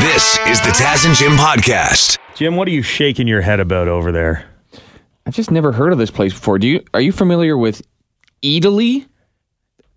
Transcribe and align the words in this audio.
This 0.00 0.38
is 0.46 0.60
the 0.60 0.68
Taz 0.68 1.04
and 1.06 1.14
Jim 1.16 1.32
podcast. 1.32 2.18
Jim, 2.34 2.54
what 2.56 2.68
are 2.68 2.70
you 2.70 2.82
shaking 2.82 3.26
your 3.26 3.40
head 3.40 3.58
about 3.58 3.88
over 3.88 4.12
there? 4.12 4.48
I've 5.26 5.34
just 5.34 5.50
never 5.50 5.72
heard 5.72 5.92
of 5.92 5.98
this 5.98 6.10
place 6.10 6.32
before. 6.32 6.58
Do 6.58 6.68
you? 6.68 6.84
Are 6.94 7.00
you 7.00 7.10
familiar 7.10 7.58
with 7.58 7.82
Eataly? 8.42 9.06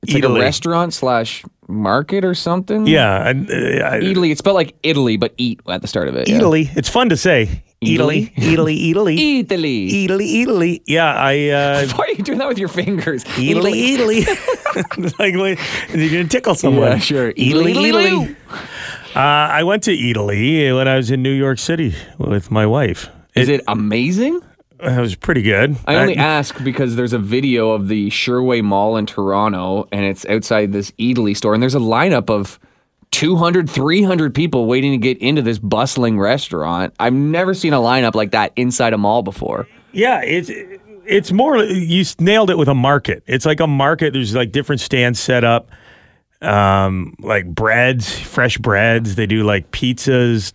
It's 0.02 0.14
like 0.14 0.24
a 0.24 0.34
restaurant 0.34 0.94
slash 0.96 1.44
market 1.68 2.26
or 2.26 2.34
something. 2.34 2.88
Yeah, 2.88 3.12
I, 3.12 3.30
I, 3.30 3.34
Eataly. 3.34 4.32
It's 4.32 4.40
spelled 4.40 4.56
like 4.56 4.76
Italy, 4.82 5.18
but 5.18 5.34
eat 5.38 5.60
at 5.68 5.82
the 5.84 5.88
start 5.88 6.08
of 6.08 6.16
it. 6.16 6.28
yeah. 6.28 6.40
Eataly. 6.40 6.76
It's 6.76 6.90
fun 6.90 7.10
to 7.10 7.18
say. 7.18 7.64
Eataly? 7.84 8.34
Eataly, 8.36 8.94
Eataly, 8.94 9.18
Eataly. 9.46 9.90
Eataly, 9.90 10.46
Eataly. 10.46 10.82
Yeah, 10.88 11.14
I. 11.14 11.50
Uh, 11.50 11.88
Why 11.96 12.06
are 12.06 12.12
you 12.12 12.24
doing 12.24 12.40
that 12.40 12.48
with 12.48 12.58
your 12.58 12.70
fingers? 12.70 13.24
Eataly, 13.26 13.74
Eataly. 13.74 15.20
like, 15.20 15.36
wait, 15.36 15.60
you're 15.94 16.10
gonna 16.10 16.28
tickle 16.28 16.56
someone. 16.56 16.90
Yeah, 16.90 16.98
sure. 16.98 17.34
Eataly, 17.34 17.74
Eataly, 17.74 17.92
Eataly. 17.92 18.36
Eataly. 18.50 19.01
Uh, 19.16 19.20
I 19.20 19.64
went 19.64 19.84
to 19.84 19.92
Eataly 19.92 20.74
when 20.76 20.88
I 20.88 20.96
was 20.96 21.12
in 21.12 21.22
New 21.22 21.34
York 21.34 21.60
City 21.60 21.94
with 22.18 22.50
my 22.50 22.66
wife. 22.66 23.10
Is 23.36 23.50
it 23.50 23.62
amazing? 23.68 24.42
It 24.80 25.00
was 25.00 25.16
pretty 25.16 25.42
good. 25.42 25.76
I 25.86 25.96
only 25.96 26.16
ask 26.16 26.64
because 26.64 26.96
there's 26.96 27.14
a 27.14 27.20
video 27.20 27.72
of 27.72 27.88
the 27.90 28.10
Sherway 28.10 28.64
Mall 28.64 28.96
in 28.98 29.06
Toronto, 29.06 29.88
and 29.92 30.06
it's 30.06 30.26
outside 30.26 30.72
this 30.72 30.92
Eataly 30.92 31.36
store, 31.36 31.54
and 31.54 31.62
there's 31.62 31.76
a 31.76 31.80
lineup 31.80 32.30
of 32.30 32.58
200, 33.12 33.70
300 33.70 34.34
people 34.34 34.66
waiting 34.66 34.92
to 34.92 34.98
get 34.98 35.18
into 35.20 35.42
this 35.42 35.60
bustling 35.60 36.18
restaurant. 36.18 36.94
I've 36.98 37.14
never 37.14 37.54
seen 37.54 37.74
a 37.74 37.80
lineup 37.80 38.16
like 38.16 38.32
that 38.32 38.54
inside 38.56 38.94
a 38.94 38.98
mall 38.98 39.22
before. 39.24 39.68
Yeah, 39.92 40.22
it's 40.24 40.50
it's 41.06 41.32
more 41.34 41.58
you 41.58 42.06
nailed 42.20 42.50
it 42.50 42.58
with 42.58 42.70
a 42.70 42.74
market. 42.74 43.24
It's 43.28 43.46
like 43.46 43.60
a 43.60 43.68
market. 43.68 44.14
There's 44.14 44.34
like 44.34 44.54
different 44.54 44.80
stands 44.80 45.20
set 45.20 45.44
up, 45.44 45.70
um, 46.42 47.16
like 47.20 47.46
breads, 47.48 48.18
fresh 48.20 48.58
breads. 48.58 49.16
They 49.16 49.26
do 49.28 49.44
like 49.44 49.72
pizzas 49.72 50.54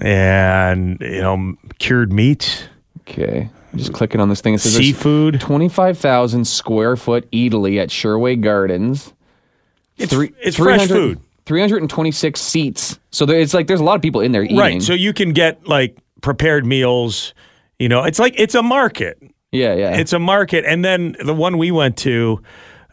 and 0.00 0.98
you 1.00 1.20
know 1.20 1.54
cured 1.78 2.12
meats, 2.12 2.64
Okay. 3.02 3.48
I'm 3.72 3.78
just 3.78 3.92
clicking 3.92 4.20
on 4.20 4.28
this 4.28 4.40
thing. 4.40 4.54
It 4.54 4.58
says 4.60 4.74
seafood. 4.74 5.40
25,000 5.40 6.44
square 6.44 6.96
foot 6.96 7.30
Eataly 7.30 7.80
at 7.80 7.88
Sherway 7.88 8.40
Gardens. 8.40 9.12
It's, 9.96 10.12
Three- 10.12 10.32
it's 10.42 10.56
fresh 10.56 10.88
food, 10.88 11.20
326 11.46 12.40
seats. 12.40 12.98
So 13.10 13.26
there, 13.26 13.38
it's 13.38 13.54
like 13.54 13.66
there's 13.68 13.80
a 13.80 13.84
lot 13.84 13.94
of 13.96 14.02
people 14.02 14.20
in 14.22 14.32
there 14.32 14.42
eating. 14.42 14.56
right? 14.56 14.82
So 14.82 14.92
you 14.92 15.12
can 15.12 15.32
get 15.32 15.66
like 15.68 15.96
prepared 16.20 16.64
meals. 16.66 17.34
You 17.78 17.88
know, 17.88 18.02
it's 18.04 18.18
like 18.18 18.34
it's 18.38 18.54
a 18.54 18.62
market. 18.62 19.18
yeah, 19.52 19.74
yeah. 19.74 19.96
It's 19.96 20.12
a 20.12 20.18
market, 20.18 20.64
and 20.66 20.84
then 20.84 21.16
the 21.24 21.34
one 21.34 21.58
we 21.58 21.70
went 21.70 21.96
to 21.98 22.40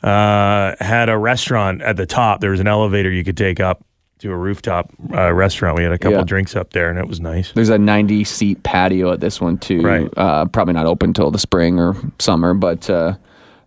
uh, 0.03 0.75
had 0.79 1.09
a 1.09 1.17
restaurant 1.17 1.81
at 1.81 1.97
the 1.97 2.05
top. 2.05 2.41
There 2.41 2.51
was 2.51 2.59
an 2.59 2.67
elevator 2.67 3.09
you 3.11 3.23
could 3.23 3.37
take 3.37 3.59
up 3.59 3.83
to 4.19 4.31
a 4.31 4.35
rooftop 4.35 4.91
uh, 5.13 5.31
restaurant. 5.31 5.77
We 5.77 5.83
had 5.83 5.91
a 5.91 5.97
couple 5.97 6.17
Yeah. 6.19 6.23
drinks 6.23 6.55
up 6.55 6.71
there, 6.73 6.89
and 6.89 6.97
it 6.97 7.07
was 7.07 7.19
nice. 7.19 7.51
There's 7.51 7.69
a 7.69 7.77
90 7.77 8.23
seat 8.23 8.63
patio 8.63 9.11
at 9.11 9.19
this 9.19 9.39
one 9.39 9.57
too. 9.59 9.81
Right. 9.81 10.09
Uh, 10.17 10.45
probably 10.45 10.73
not 10.73 10.85
open 10.87 11.13
till 11.13 11.29
the 11.29 11.37
spring 11.39 11.79
or 11.79 11.95
summer, 12.17 12.53
but 12.55 12.89
uh, 12.89 13.13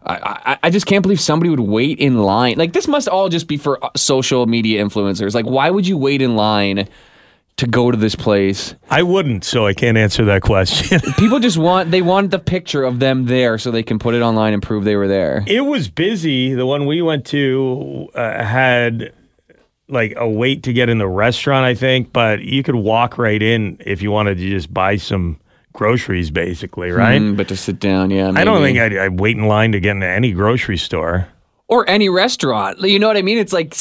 I, 0.05 0.15
I, 0.55 0.59
I 0.65 0.71
just 0.71 0.87
can't 0.87 1.03
believe 1.03 1.21
somebody 1.21 1.51
would 1.51 1.61
wait 1.61 1.99
in 2.01 2.19
line. 2.19 2.57
Like 2.59 2.73
this 2.73 2.89
must 2.89 3.07
all 3.09 3.29
just 3.29 3.47
be 3.47 3.59
for 3.59 3.85
uh, 3.85 3.91
social 3.97 4.47
media 4.47 4.85
influencers. 4.85 5.35
Like 5.35 5.45
why 5.47 5.71
would 5.71 5.87
you 5.87 5.97
wait 5.97 6.21
in 6.23 6.35
line 6.37 6.89
to 7.61 7.67
go 7.67 7.91
to 7.91 7.97
this 7.97 8.15
place? 8.15 8.75
I 8.91 9.03
wouldn't, 9.03 9.45
so 9.45 9.67
I 9.67 9.73
can't 9.73 9.97
answer 9.97 10.25
that 10.27 10.43
question. 10.43 11.01
People 11.19 11.39
just 11.39 11.57
want 11.57 11.91
they 11.91 12.03
want 12.03 12.31
the 12.31 12.39
picture 12.39 12.85
of 12.85 12.99
them 12.99 13.27
there 13.27 13.57
so 13.57 13.71
they 13.71 13.83
can 13.83 13.99
put 13.99 14.15
it 14.15 14.23
online 14.23 14.53
and 14.53 14.63
prove 14.63 14.85
they 14.85 14.97
were 14.97 15.09
there. 15.09 15.45
it 15.47 15.61
was 15.63 15.89
busy. 15.89 16.53
The 16.55 16.67
one 16.67 16.87
we 16.87 17.01
went 17.03 17.25
to 17.27 18.09
uh, 18.15 18.43
had 18.45 19.13
like 19.89 20.15
a 20.17 20.29
wait 20.29 20.63
to 20.65 20.73
get 20.73 20.89
in 20.89 20.99
the 20.99 21.09
restaurant, 21.09 21.65
I 21.65 21.75
think, 21.75 22.13
but 22.13 22.43
you 22.43 22.63
could 22.63 22.77
walk 22.77 23.19
right 23.19 23.43
in 23.43 23.77
if 23.81 24.03
you 24.03 24.11
wanted 24.11 24.39
to 24.39 24.49
just 24.49 24.73
buy 24.73 24.97
some 24.97 25.39
groceries, 25.73 26.31
basically, 26.31 26.91
right? 26.91 27.21
Mm, 27.21 27.37
but 27.37 27.49
to 27.49 27.57
sit 27.57 27.81
down, 27.81 28.11
yeah. 28.11 28.31
I 28.35 28.45
don't 28.45 28.63
think 28.63 28.79
I'd, 28.79 28.97
I'd 28.97 29.19
wait 29.21 29.37
in 29.37 29.47
line 29.49 29.73
to 29.73 29.81
get 29.81 29.93
into 29.93 30.07
any 30.07 30.33
grocery 30.33 30.77
store. 30.79 31.29
or 31.69 31.89
any 31.91 32.09
restaurant. 32.09 32.81
You 32.81 32.99
know 32.99 33.09
what 33.09 33.17
I 33.17 33.23
mean? 33.23 33.39
It's 33.39 33.53
like 33.53 33.75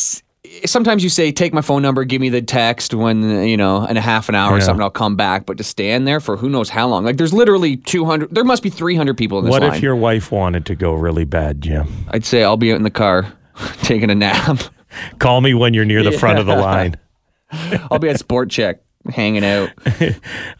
sometimes 0.66 1.04
you 1.04 1.10
say, 1.10 1.32
"Take 1.32 1.54
my 1.54 1.62
phone 1.62 1.82
number, 1.82 2.04
give 2.04 2.22
me 2.22 2.30
the 2.30 2.42
text 2.42 2.94
when 2.94 3.44
you 3.48 3.58
know 3.58 3.86
in 3.86 3.98
a 3.98 4.02
half 4.02 4.30
an 4.30 4.36
hour 4.36 4.54
or 4.54 4.58
Yeah. 4.58 4.64
something. 4.64 4.84
I'll 4.84 4.90
come 4.90 5.16
back." 5.16 5.46
But 5.46 5.58
to 5.58 5.64
stand 5.64 6.08
there 6.08 6.20
for 6.20 6.38
who 6.38 6.50
knows 6.50 6.70
how 6.70 6.88
long? 6.88 7.06
Like 7.06 7.18
there's 7.18 7.34
literally 7.34 7.78
200. 7.78 8.34
There 8.34 8.44
must 8.44 8.64
be 8.64 8.70
300 8.70 9.18
people 9.18 9.40
in 9.40 9.46
this 9.46 9.52
What 9.52 9.62
line. 9.62 9.74
if 9.74 9.82
your 9.82 9.96
wife 9.96 10.32
wanted 10.32 10.66
to 10.68 10.76
go 10.76 10.94
really 10.94 11.26
bad, 11.26 11.62
Jim? 11.62 11.88
I'd 12.10 12.26
say 12.26 12.44
I'll 12.44 12.58
be 12.58 12.72
out 12.72 12.78
in 12.78 12.84
the 12.84 12.90
car 12.90 13.32
taking 13.82 14.10
a 14.10 14.16
nap. 14.16 14.60
Call 15.20 15.42
me 15.42 15.54
when 15.54 15.74
you're 15.74 15.86
near 15.86 16.04
the 16.04 16.12
front 16.12 16.40
of 16.40 16.46
the 16.46 16.56
line. 16.56 16.96
I'll 17.92 18.00
be 18.00 18.10
at 18.10 18.20
Sport 18.20 18.50
Chek 18.50 18.76
hanging 19.12 19.44
out. 19.46 19.70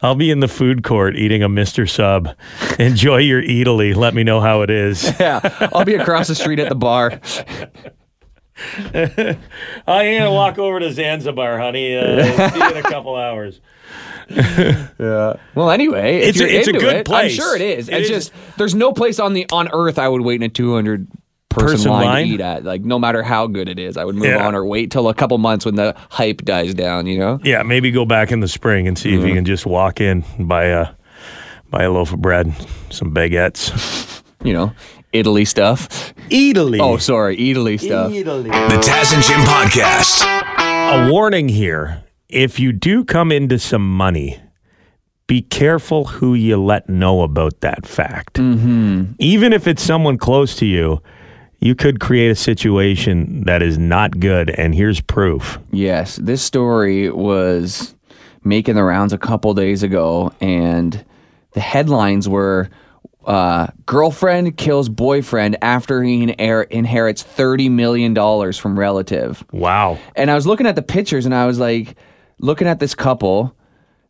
I'll 0.02 0.14
be 0.16 0.30
in 0.30 0.40
the 0.40 0.48
food 0.48 0.82
court 0.82 1.14
eating 1.16 1.42
a 1.42 1.48
Mr. 1.48 1.88
Sub. 1.88 2.28
Enjoy 2.78 3.18
your 3.18 3.42
Eataly. 3.42 3.94
Let 3.94 4.14
me 4.14 4.24
know 4.24 4.40
how 4.40 4.62
it 4.62 4.70
is. 4.70 5.04
Yeah, 5.20 5.68
I'll 5.72 5.84
be 5.84 5.94
across 5.94 6.26
the 6.28 6.34
street 6.34 6.58
at 6.58 6.68
the 6.68 6.74
bar. 6.74 7.20
I'm 8.94 10.18
gonna 10.18 10.32
walk 10.32 10.58
over 10.58 10.80
to 10.80 10.92
Zanzibar, 10.92 11.58
honey. 11.58 11.96
Uh, 11.96 12.22
see 12.50 12.58
you 12.58 12.70
in 12.70 12.76
a 12.76 12.82
couple 12.82 13.16
hours. 13.16 13.60
yeah. 14.30 15.34
Well, 15.54 15.70
anyway, 15.70 16.18
if 16.18 16.28
It's 16.30 16.40
a- 16.40 16.42
you're 16.42 16.48
it's 16.60 16.68
a 16.68 16.70
into 16.70 16.80
good 16.80 16.96
it, 16.96 17.06
place. 17.06 17.32
I'm 17.32 17.36
sure 17.36 17.56
it 17.56 17.62
is. 17.62 17.88
It 17.88 17.94
it's 17.94 18.10
is. 18.10 18.28
just 18.30 18.58
there's 18.58 18.74
no 18.74 18.92
place 18.92 19.18
on 19.18 19.32
the 19.32 19.46
on 19.52 19.68
earth 19.72 19.98
I 19.98 20.08
would 20.08 20.20
wait 20.22 20.36
in 20.36 20.42
a 20.44 20.48
200 20.48 21.08
person, 21.48 21.68
Person 21.68 21.90
line, 21.90 22.04
line? 22.06 22.26
to 22.28 22.32
eat 22.34 22.40
at. 22.40 22.64
Like 22.64 22.82
no 22.82 22.98
matter 22.98 23.22
how 23.24 23.46
good 23.48 23.68
it 23.68 23.78
is, 23.78 23.96
I 23.96 24.04
would 24.04 24.14
move 24.14 24.26
Yeah. 24.26 24.46
on 24.46 24.54
or 24.54 24.64
wait 24.64 24.90
till 24.92 25.08
a 25.08 25.14
couple 25.14 25.36
months 25.38 25.64
when 25.66 25.74
the 25.74 25.96
hype 26.10 26.42
dies 26.42 26.74
down. 26.74 27.06
You 27.06 27.18
know? 27.18 27.40
Yeah, 27.42 27.62
maybe 27.64 27.90
go 27.90 28.04
back 28.04 28.30
in 28.30 28.38
the 28.40 28.48
spring 28.48 28.86
and 28.86 28.96
see 28.96 29.14
if 29.16 29.24
you 29.26 29.34
can 29.34 29.44
just 29.44 29.66
walk 29.66 30.00
in 30.00 30.24
buy 30.38 30.66
a 30.66 30.88
buy 31.70 31.82
a 31.84 31.90
loaf 31.90 32.12
of 32.12 32.20
bread, 32.20 32.54
some 32.90 33.12
baguettes. 33.12 34.22
You 34.44 34.52
know, 34.54 34.72
Italy 35.12 35.44
stuff. 35.44 36.14
Italy. 36.30 36.78
Oh, 36.80 36.96
sorry, 36.96 37.50
Italy 37.50 37.78
stuff. 37.78 38.12
Italy. 38.12 38.44
The 38.50 38.80
Taz 38.82 39.12
and 39.12 39.22
Jim 39.24 39.40
podcast. 39.40 40.24
a 40.26 41.10
warning 41.10 41.48
here: 41.48 42.04
if 42.28 42.60
you 42.60 42.72
do 42.72 43.04
come 43.04 43.32
into 43.32 43.58
some 43.58 43.88
money. 43.96 44.40
Be 45.26 45.42
careful 45.42 46.06
who 46.06 46.34
you 46.34 46.60
let 46.60 46.88
know 46.88 47.22
about 47.22 47.60
that 47.60 47.86
fact. 47.86 48.34
Mm-hmm. 48.34 49.12
Even 49.20 49.52
if 49.52 49.68
it's 49.68 49.80
someone 49.80 50.18
close 50.18 50.56
to 50.56 50.66
you, 50.66 51.00
you 51.60 51.76
could 51.76 52.00
create 52.00 52.32
a 52.32 52.34
situation 52.34 53.44
that 53.44 53.62
is 53.62 53.78
not 53.78 54.18
good. 54.18 54.50
And 54.50 54.74
here's 54.74 55.00
proof. 55.00 55.60
Yes, 55.70 56.16
this 56.16 56.42
story 56.42 57.10
was 57.10 57.94
making 58.42 58.74
the 58.74 58.82
rounds 58.82 59.12
a 59.12 59.18
couple 59.18 59.54
days 59.54 59.84
ago, 59.84 60.32
and 60.40 61.04
the 61.52 61.60
headlines 61.60 62.28
were 62.28 62.68
uh, 63.24 63.68
"Girlfriend 63.86 64.56
kills 64.56 64.88
boyfriend 64.88 65.56
after 65.62 66.02
he 66.02 66.26
inher- 66.26 66.68
inherits 66.70 67.22
thirty 67.22 67.68
million 67.68 68.14
dollars 68.14 68.58
from 68.58 68.78
relative." 68.78 69.44
Wow. 69.52 69.98
And 70.16 70.30
I 70.30 70.34
was 70.34 70.46
looking 70.46 70.66
at 70.66 70.76
the 70.76 70.82
pictures, 70.82 71.26
and 71.26 71.34
I 71.34 71.46
was 71.46 71.58
like, 71.58 71.96
looking 72.38 72.66
at 72.66 72.80
this 72.80 72.94
couple. 72.94 73.54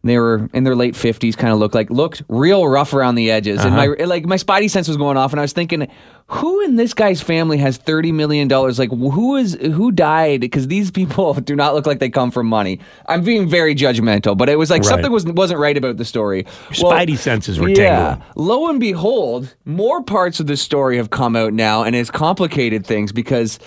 They 0.03 0.19
were 0.19 0.49
in 0.55 0.65
their 0.65 0.75
late 0.75 0.97
fifties, 0.97 1.37
kind 1.37 1.53
of 1.53 1.59
looked 1.59 1.75
like 1.75 1.91
looked 1.91 2.23
real 2.29 2.67
rough 2.67 2.95
around 2.95 3.17
the 3.17 3.31
edges, 3.31 3.63
and 3.63 3.77
my 3.77 3.87
uh-huh. 3.89 4.07
like 4.07 4.25
my 4.25 4.37
spidey 4.37 4.71
sense 4.71 4.89
was 4.89 4.97
going 4.97 5.19
off, 5.19 5.33
and 5.33 5.41
I 5.41 5.43
was 5.43 5.53
thinking, 5.53 5.89
who 6.27 6.63
in 6.63 6.77
this 6.77 6.95
guy's 6.95 7.21
family 7.21 7.59
has 7.59 7.77
thirty 7.77 8.11
million 8.11 8.49
dollars? 8.49 8.79
Like, 8.79 8.89
who 8.89 9.37
is 9.37 9.59
who 9.61 9.93
died? 9.93 10.41
Because 10.41 10.69
these 10.69 10.91
people 10.91 11.35
do 11.51 11.55
not 11.55 11.75
look 11.75 11.85
like 11.85 11.99
they 11.99 12.09
come 12.09 12.31
from 12.31 12.47
money. 12.47 12.81
I'm 13.09 13.23
being 13.23 13.47
very 13.47 13.75
judgmental, 13.75 14.39
but 14.39 14.49
it 14.49 14.57
was 14.57 14.71
like 14.71 14.81
Right. 14.85 14.89
something 14.89 15.13
was 15.13 15.27
wasn't 15.27 15.61
right 15.61 15.77
about 15.77 15.99
the 15.99 16.07
story. 16.07 16.47
Well, 16.81 16.93
Spidey 16.93 17.19
senses 17.19 17.61
were 17.61 17.69
yeah. 17.69 18.15
tingling. 18.15 18.23
Lo 18.37 18.71
and 18.71 18.81
behold, 18.81 19.55
more 19.67 20.03
parts 20.03 20.41
of 20.41 20.47
the 20.47 20.57
story 20.57 20.97
have 20.97 21.11
come 21.11 21.37
out 21.37 21.53
now, 21.53 21.83
and 21.83 21.95
it's 21.95 22.11
complicated 22.11 22.87
things 22.87 23.13
because 23.13 23.59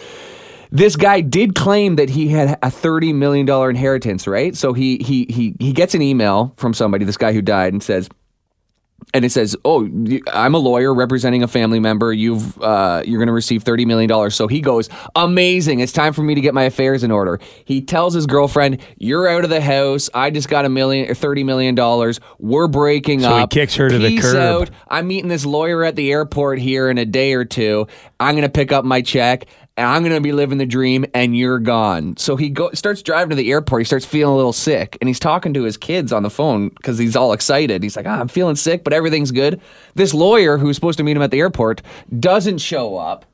this 0.74 0.96
guy 0.96 1.22
did 1.22 1.54
claim 1.54 1.98
that 1.98 2.10
he 2.10 2.28
had 2.30 2.58
a 2.64 2.72
thirty 2.72 3.14
million 3.14 3.46
dollar 3.46 3.70
inheritance, 3.70 4.26
right? 4.26 4.56
So 4.56 4.74
he 4.74 4.98
he 4.98 5.28
he 5.30 5.56
he 5.60 5.72
gets 5.72 5.94
an 5.94 6.02
email 6.02 6.54
from 6.58 6.74
somebody, 6.74 7.06
this 7.06 7.16
guy 7.16 7.32
who 7.32 7.42
died, 7.42 7.72
and 7.74 7.82
says. 7.82 8.10
And 9.14 9.26
it 9.26 9.32
says, 9.32 9.56
"Oh, 9.66 9.84
I'm 10.32 10.56
a 10.56 10.58
lawyer 10.58 10.94
representing 10.94 11.44
a 11.44 11.48
family 11.48 11.80
member. 11.80 12.14
You've 12.14 12.60
uh, 12.62 13.04
you're 13.06 13.20
going 13.20 13.28
to 13.28 13.34
receive 13.34 13.62
thirty 13.62 13.86
million 13.86 14.08
dollars." 14.08 14.34
So 14.34 14.48
he 14.48 14.62
goes, 14.62 14.90
"Amazing! 15.14 15.82
It's 15.82 15.92
time 15.92 16.14
for 16.14 16.24
me 16.24 16.34
to 16.36 16.42
get 16.42 16.54
my 16.54 16.64
affairs 16.64 17.04
in 17.04 17.12
order." 17.12 17.40
He 17.66 17.82
tells 17.82 18.14
his 18.14 18.26
girlfriend, 18.26 18.80
"You're 18.98 19.28
out 19.28 19.44
of 19.44 19.50
the 19.50 19.60
house. 19.60 20.10
I 20.14 20.30
just 20.32 20.48
got 20.48 20.64
a 20.64 20.70
million 20.70 21.12
or 21.12 21.16
thirty 21.16 21.44
million 21.44 21.76
dollars. 21.76 22.22
We're 22.40 22.70
breaking 22.70 23.26
up. 23.26 23.32
So 23.32 23.38
he 23.40 23.48
kicks 23.48 23.76
her 23.76 23.90
to 23.90 24.00
the 24.00 24.18
curb. 24.18 24.36
out. 24.38 24.70
I'm 24.88 25.06
meeting 25.08 25.28
this 25.28 25.46
lawyer 25.46 25.84
at 25.84 25.98
the 25.98 26.10
airport 26.10 26.60
here 26.60 26.90
in 26.90 26.98
a 26.98 27.06
day 27.06 27.34
or 27.34 27.44
two. 27.44 27.88
I'm 28.22 28.36
going 28.36 28.44
to 28.44 28.50
pick 28.50 28.72
up 28.72 28.86
my 28.86 29.02
check 29.02 29.48
and 29.76 29.88
I'm 29.88 30.04
going 30.04 30.14
to 30.14 30.22
be 30.22 30.32
living 30.32 30.60
the 30.60 30.66
dream 30.66 31.06
and 31.14 31.36
you're 31.36 31.60
gone. 31.60 32.16
So 32.18 32.36
he 32.36 32.50
go, 32.50 32.72
starts 32.74 33.02
driving 33.02 33.32
to 33.32 33.36
the 33.36 33.52
airport. 33.52 33.82
He 33.82 33.86
starts 33.86 34.06
feeling 34.06 34.34
a 34.34 34.36
little 34.36 34.54
sick 34.54 34.98
and 35.02 35.08
he's 35.08 35.20
talking 35.20 35.54
to 35.56 35.64
his 35.64 35.78
kids 35.78 36.14
on 36.14 36.22
the 36.22 36.30
phone 36.30 36.70
because 36.70 36.98
he's 37.00 37.16
all 37.16 37.34
excited. 37.34 37.82
He's 37.82 37.96
like, 37.96 38.06
ah, 38.06 38.20
I'm 38.20 38.28
feeling 38.28 38.56
sick, 38.56 38.84
but 38.84 38.94
everything's 38.94 39.32
good. 39.32 39.60
This 39.96 40.14
lawyer 40.14 40.58
who's 40.58 40.76
supposed 40.76 40.98
to 41.00 41.04
meet 41.04 41.18
him 41.18 41.24
at 41.24 41.32
the 41.32 41.40
airport 41.40 41.82
doesn't 42.20 42.60
show 42.60 42.98
up. 42.98 43.26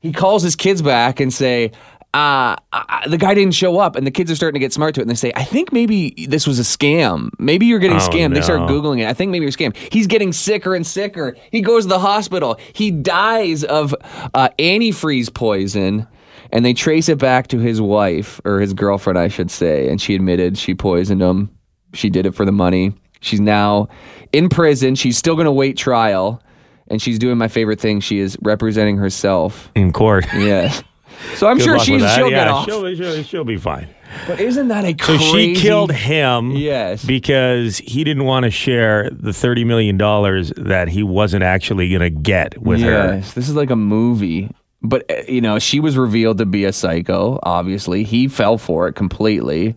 He 0.00 0.12
calls 0.12 0.42
his 0.42 0.56
kids 0.56 0.82
back 0.82 1.20
and 1.20 1.32
say, 1.32 1.72
uh, 2.14 2.56
uh, 2.72 3.08
the 3.08 3.16
guy 3.18 3.34
didn't 3.34 3.54
show 3.54 3.78
up, 3.78 3.96
and 3.96 4.06
the 4.06 4.10
kids 4.10 4.30
are 4.30 4.36
starting 4.36 4.54
to 4.54 4.64
get 4.64 4.72
smart 4.72 4.94
to 4.96 5.00
it, 5.00 5.04
and 5.04 5.10
they 5.10 5.14
say, 5.14 5.32
"I 5.34 5.44
think 5.44 5.72
maybe 5.72 6.26
this 6.28 6.46
was 6.46 6.58
a 6.58 6.62
scam. 6.62 7.30
Maybe 7.38 7.66
you're 7.66 7.78
getting 7.78 7.96
Oh, 7.96 8.00
scammed." 8.00 8.34
They 8.34 8.42
start 8.42 8.68
googling 8.68 9.00
it. 9.00 9.06
I 9.08 9.14
think 9.14 9.30
maybe 9.30 9.44
you're 9.44 9.52
scammed. 9.52 9.76
He's 9.76 10.06
getting 10.06 10.32
sicker 10.32 10.74
and 10.74 10.86
sicker. 10.86 11.36
He 11.50 11.60
goes 11.62 11.84
to 11.84 11.88
the 11.88 11.98
hospital. 11.98 12.58
He 12.74 12.90
dies 12.90 13.64
of 13.64 13.94
uh, 14.34 14.50
antifreeze 14.58 15.32
poison. 15.32 16.06
And 16.54 16.66
they 16.66 16.74
trace 16.74 17.08
it 17.08 17.16
back 17.16 17.46
to 17.48 17.58
his 17.58 17.80
wife 17.80 18.38
or 18.44 18.60
his 18.60 18.74
girlfriend, 18.74 19.18
I 19.18 19.28
should 19.28 19.50
say. 19.50 19.88
And 19.88 19.98
she 19.98 20.14
admitted 20.14 20.58
she 20.58 20.74
poisoned 20.74 21.22
him. 21.22 21.48
She 21.94 22.10
did 22.10 22.26
it 22.26 22.34
for 22.34 22.44
the 22.44 22.52
money. 22.52 22.92
She's 23.20 23.40
now 23.40 23.88
in 24.34 24.50
prison. 24.50 24.94
She's 24.94 25.16
still 25.16 25.34
going 25.34 25.46
to 25.46 25.52
wait 25.52 25.78
trial. 25.78 26.42
And 26.88 27.00
she's 27.00 27.18
doing 27.18 27.38
my 27.38 27.48
favorite 27.48 27.80
thing. 27.80 28.00
She 28.00 28.18
is 28.18 28.36
representing 28.42 28.98
herself. 28.98 29.70
in 29.74 29.92
court. 29.94 30.26
Yes. 30.34 30.82
So 31.36 31.46
I'm 31.48 31.56
Good 31.58 31.64
sure 31.64 31.76
luck 31.76 31.86
she's, 31.86 31.92
with 31.94 32.00
that. 32.02 32.16
she'll 32.16 32.30
yeah, 32.30 32.44
get 32.44 32.48
off. 32.48 32.64
She'll, 32.66 32.94
she'll, 32.94 33.22
she'll 33.22 33.44
be 33.44 33.56
fine. 33.56 33.88
But 34.26 34.40
isn't 34.40 34.68
that 34.68 34.84
a 34.84 34.90
So 34.90 35.16
crazy? 35.18 35.54
she 35.54 35.60
killed 35.60 35.90
him 35.92 36.50
Yes. 36.52 37.04
because 37.04 37.78
he 37.78 38.04
didn't 38.04 38.24
want 38.24 38.44
to 38.44 38.50
share 38.50 39.08
the 39.10 39.30
$30 39.30 39.64
million 39.66 39.96
that 39.96 40.88
he 40.88 41.02
wasn't 41.02 41.42
actually 41.42 41.88
going 41.88 42.00
to 42.02 42.10
get 42.10 42.60
with 42.60 42.80
her. 42.80 43.14
Yes, 43.14 43.32
this 43.34 43.48
is 43.48 43.54
like 43.56 43.70
a 43.70 43.76
movie. 43.76 44.50
But 44.82 45.10
uh, 45.10 45.22
you 45.28 45.40
know, 45.40 45.58
she 45.58 45.80
was 45.80 45.96
revealed 45.96 46.38
to 46.38 46.46
be 46.46 46.64
a 46.64 46.72
psycho. 46.72 47.38
Obviously, 47.42 48.02
he 48.04 48.28
fell 48.28 48.58
for 48.58 48.88
it 48.88 48.94
completely. 48.94 49.76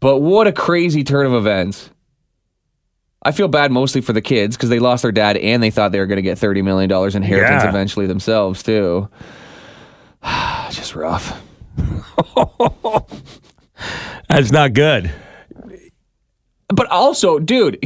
But 0.00 0.18
what 0.18 0.46
a 0.48 0.52
crazy 0.52 1.04
turn 1.04 1.24
of 1.24 1.34
events! 1.34 1.90
I 3.22 3.32
feel 3.32 3.48
bad 3.48 3.70
mostly 3.72 4.00
for 4.00 4.12
the 4.12 4.20
kids 4.20 4.56
because 4.56 4.68
they 4.70 4.78
lost 4.78 5.02
their 5.02 5.12
dad 5.12 5.36
and 5.36 5.62
they 5.62 5.70
thought 5.70 5.92
they 5.92 5.98
were 6.00 6.06
going 6.06 6.16
to 6.16 6.22
get 6.22 6.36
thirty 6.38 6.62
million 6.62 6.88
dollars 6.88 7.14
inheritance 7.14 7.62
Yeah. 7.62 7.68
eventually 7.68 8.06
themselves 8.06 8.62
too. 8.62 9.08
Just 10.70 10.94
rough. 10.94 11.42
That's 14.28 14.52
not 14.52 14.72
good. 14.72 15.12
But 16.68 16.90
also, 16.90 17.38
dude, 17.38 17.82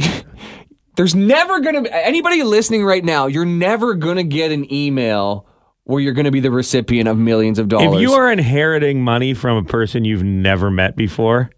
there's 0.95 1.15
never 1.15 1.59
going 1.59 1.83
to 1.83 2.05
anybody 2.05 2.43
listening 2.43 2.83
right 2.83 3.03
now. 3.03 3.27
You're 3.27 3.45
never 3.45 3.93
going 3.93 4.17
to 4.17 4.23
get 4.23 4.51
an 4.51 4.71
email 4.71 5.47
where 5.85 6.01
you're 6.01 6.13
going 6.13 6.25
to 6.25 6.31
be 6.31 6.39
the 6.39 6.51
recipient 6.51 7.07
of 7.07 7.17
millions 7.17 7.59
of 7.59 7.67
dollars. 7.67 7.95
If 7.95 8.01
you 8.01 8.13
are 8.13 8.31
inheriting 8.31 9.03
money 9.03 9.33
from 9.33 9.57
a 9.57 9.63
person 9.63 10.05
you've 10.05 10.23
never 10.23 10.71
met 10.71 10.95
before, 10.95 11.49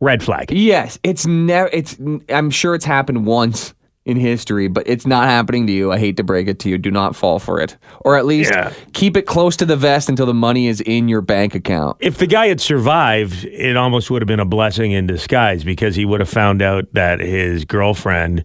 red 0.00 0.22
flag. 0.22 0.50
Yes, 0.50 0.98
it's 1.02 1.26
never. 1.26 1.70
It's. 1.72 1.96
I'm 2.28 2.50
sure 2.50 2.74
it's 2.74 2.84
happened 2.84 3.26
once 3.26 3.74
in 4.08 4.16
history, 4.16 4.68
but 4.68 4.82
it's 4.88 5.06
not 5.06 5.24
happening 5.24 5.66
to 5.66 5.72
you. 5.72 5.92
I 5.92 5.98
hate 5.98 6.16
to 6.16 6.24
break 6.24 6.48
it 6.48 6.58
to 6.60 6.70
you. 6.70 6.78
Do 6.78 6.90
not 6.90 7.14
fall 7.14 7.38
for 7.38 7.60
it, 7.60 7.76
or 8.00 8.16
at 8.16 8.24
least 8.24 8.50
Yeah. 8.52 8.72
keep 8.94 9.16
it 9.18 9.26
close 9.26 9.54
to 9.58 9.66
the 9.66 9.76
vest 9.76 10.08
until 10.08 10.24
the 10.24 10.32
money 10.34 10.66
is 10.66 10.80
in 10.80 11.08
your 11.08 11.20
bank 11.20 11.54
account. 11.54 11.98
If 12.00 12.16
the 12.16 12.26
guy 12.26 12.48
had 12.48 12.60
survived, 12.60 13.44
it 13.44 13.76
almost 13.76 14.10
would 14.10 14.22
have 14.22 14.26
been 14.26 14.40
a 14.40 14.46
blessing 14.46 14.92
in 14.92 15.06
disguise 15.06 15.62
because 15.62 15.94
he 15.94 16.06
would 16.06 16.20
have 16.20 16.28
found 16.30 16.62
out 16.62 16.86
that 16.94 17.20
his 17.20 17.66
girlfriend 17.66 18.44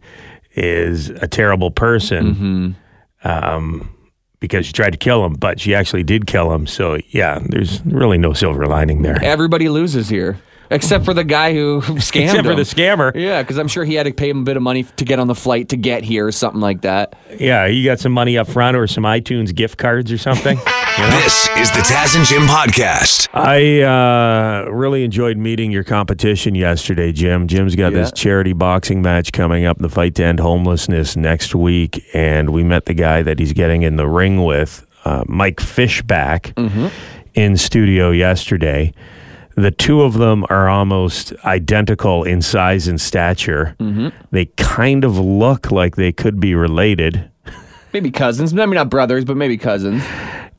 is 0.56 1.10
a 1.10 1.28
terrible 1.30 1.72
person. 1.72 2.76
Um, 3.24 3.90
because 4.42 4.66
she 4.66 4.74
tried 4.74 4.90
to 4.92 4.98
kill 4.98 5.26
him, 5.26 5.36
but 5.36 5.62
she 5.62 5.74
actually 5.74 6.04
did 6.04 6.28
kill 6.28 6.52
him. 6.54 6.68
So 6.68 6.98
yeah, 7.08 7.40
there's 7.46 7.82
really 7.86 8.18
no 8.18 8.34
silver 8.34 8.66
lining 8.66 9.02
there, 9.02 9.18
Everybody 9.24 9.70
loses 9.70 10.10
here, 10.10 10.38
except 10.74 11.06
for 11.06 11.14
the 11.14 11.24
guy 11.24 11.54
who 11.54 11.82
scammed 11.86 12.24
except 12.26 12.44
for 12.46 12.52
him. 12.52 12.58
the 12.58 12.64
scammer. 12.64 13.16
yeah, 13.16 13.42
because 13.42 13.58
I'm 13.58 13.68
sure 13.68 13.86
he 13.86 13.94
had 13.96 14.06
to 14.06 14.14
pay 14.14 14.30
him 14.30 14.40
a 14.42 14.44
bit 14.44 14.58
of 14.58 14.64
money 14.64 14.84
to 14.84 15.06
get 15.06 15.20
on 15.20 15.28
the 15.28 15.36
flight 15.36 15.70
to 15.70 15.78
get 15.78 16.04
here, 16.04 16.28
or 16.28 16.32
something 16.32 16.62
like 16.62 16.82
that. 16.82 17.16
Yeah, 17.40 17.66
you 17.66 17.84
got 17.86 18.00
some 18.00 18.12
money 18.12 18.38
up 18.38 18.48
front 18.48 18.76
or 18.76 18.88
some 18.88 19.04
iTunes 19.04 19.54
gift 19.56 19.78
cards 19.78 20.12
or 20.12 20.18
something. 20.18 20.58
you 20.58 20.64
know? 21.04 21.20
This 21.22 21.50
is 21.58 21.72
the 21.72 21.80
Taz 21.80 22.16
and 22.16 22.26
Jim 22.26 22.44
podcast. 22.44 23.28
I 23.34 23.82
uh, 23.82 24.70
really 24.70 25.04
enjoyed 25.04 25.38
meeting 25.38 25.72
your 25.72 25.84
competition 25.84 26.56
yesterday, 26.56 27.12
Jim. 27.12 27.48
Jim's 27.48 27.76
got 27.76 27.94
this 27.94 28.12
charity 28.12 28.54
boxing 28.54 29.02
match 29.02 29.32
coming 29.32 29.66
up, 29.66 29.78
the 29.80 29.90
fight 29.90 30.16
to 30.16 30.24
end 30.26 30.40
homelessness 30.40 31.16
next 31.16 31.56
week, 31.56 32.04
and 32.14 32.50
we 32.52 32.64
met 32.64 32.86
the 32.86 32.94
guy 32.94 33.22
that 33.22 33.40
he's 33.40 33.54
getting 33.54 33.82
in 33.84 33.96
the 33.96 34.08
ring 34.08 34.44
with, 34.44 34.86
uh, 35.06 35.24
Mike 35.28 35.60
Fishback, 35.60 36.54
in 37.36 37.58
studio 37.58 38.12
yesterday. 38.12 38.94
The 39.56 39.72
two 39.72 40.02
of 40.02 40.14
them 40.14 40.46
are 40.50 40.68
almost 40.68 41.34
identical 41.46 42.24
in 42.24 42.42
size 42.42 42.88
and 42.88 43.00
stature. 43.00 43.76
They 44.32 44.46
kind 44.58 45.04
of 45.04 45.18
look 45.18 45.72
like 45.72 45.96
they 45.96 46.12
could 46.12 46.40
be 46.40 46.56
related. 46.56 47.30
Maybe 47.94 48.10
cousins, 48.10 48.54
maybe 48.54 48.72
not 48.74 48.90
brothers, 48.90 49.26
but 49.26 49.38
maybe 49.38 49.58
cousins. 49.58 50.04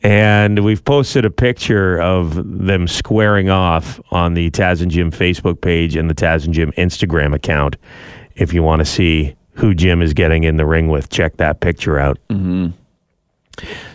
And 0.04 0.64
we've 0.64 0.84
posted 0.84 1.24
a 1.24 1.30
picture 1.30 2.00
of 2.00 2.66
them 2.66 2.86
squaring 2.86 3.48
off 3.48 3.98
on 4.10 4.34
the 4.34 4.50
Taz 4.50 4.82
and 4.82 4.90
Jim 4.90 5.10
Facebook 5.10 5.60
page 5.60 5.96
and 5.96 6.08
the 6.08 6.14
Taz 6.14 6.44
and 6.44 6.54
Jim 6.54 6.70
Instagram 6.72 7.34
account. 7.34 7.76
If 8.36 8.52
you 8.52 8.62
want 8.62 8.80
to 8.80 8.84
see 8.84 9.34
who 9.54 9.74
Jim 9.74 10.02
is 10.02 10.12
getting 10.12 10.44
in 10.44 10.56
the 10.56 10.66
ring 10.66 10.88
with, 10.88 11.08
check 11.08 11.38
that 11.38 11.60
picture 11.60 11.98
out. 11.98 12.18
Mm-hmm. 12.28 12.68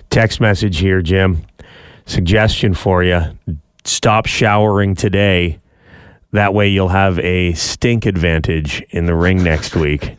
Text 0.09 0.41
message 0.41 0.79
here, 0.79 1.01
Jim. 1.01 1.45
Suggestion 2.05 2.73
for 2.73 3.03
you 3.03 3.21
stop 3.89 4.25
showering 4.25 4.95
today. 4.95 5.59
That 6.31 6.53
way 6.53 6.67
you'll 6.67 6.89
have 6.89 7.17
a 7.19 7.53
stink 7.53 8.05
advantage 8.05 8.81
in 8.89 9.05
the 9.07 9.15
ring 9.15 9.43
next 9.43 9.75
week. 9.75 10.15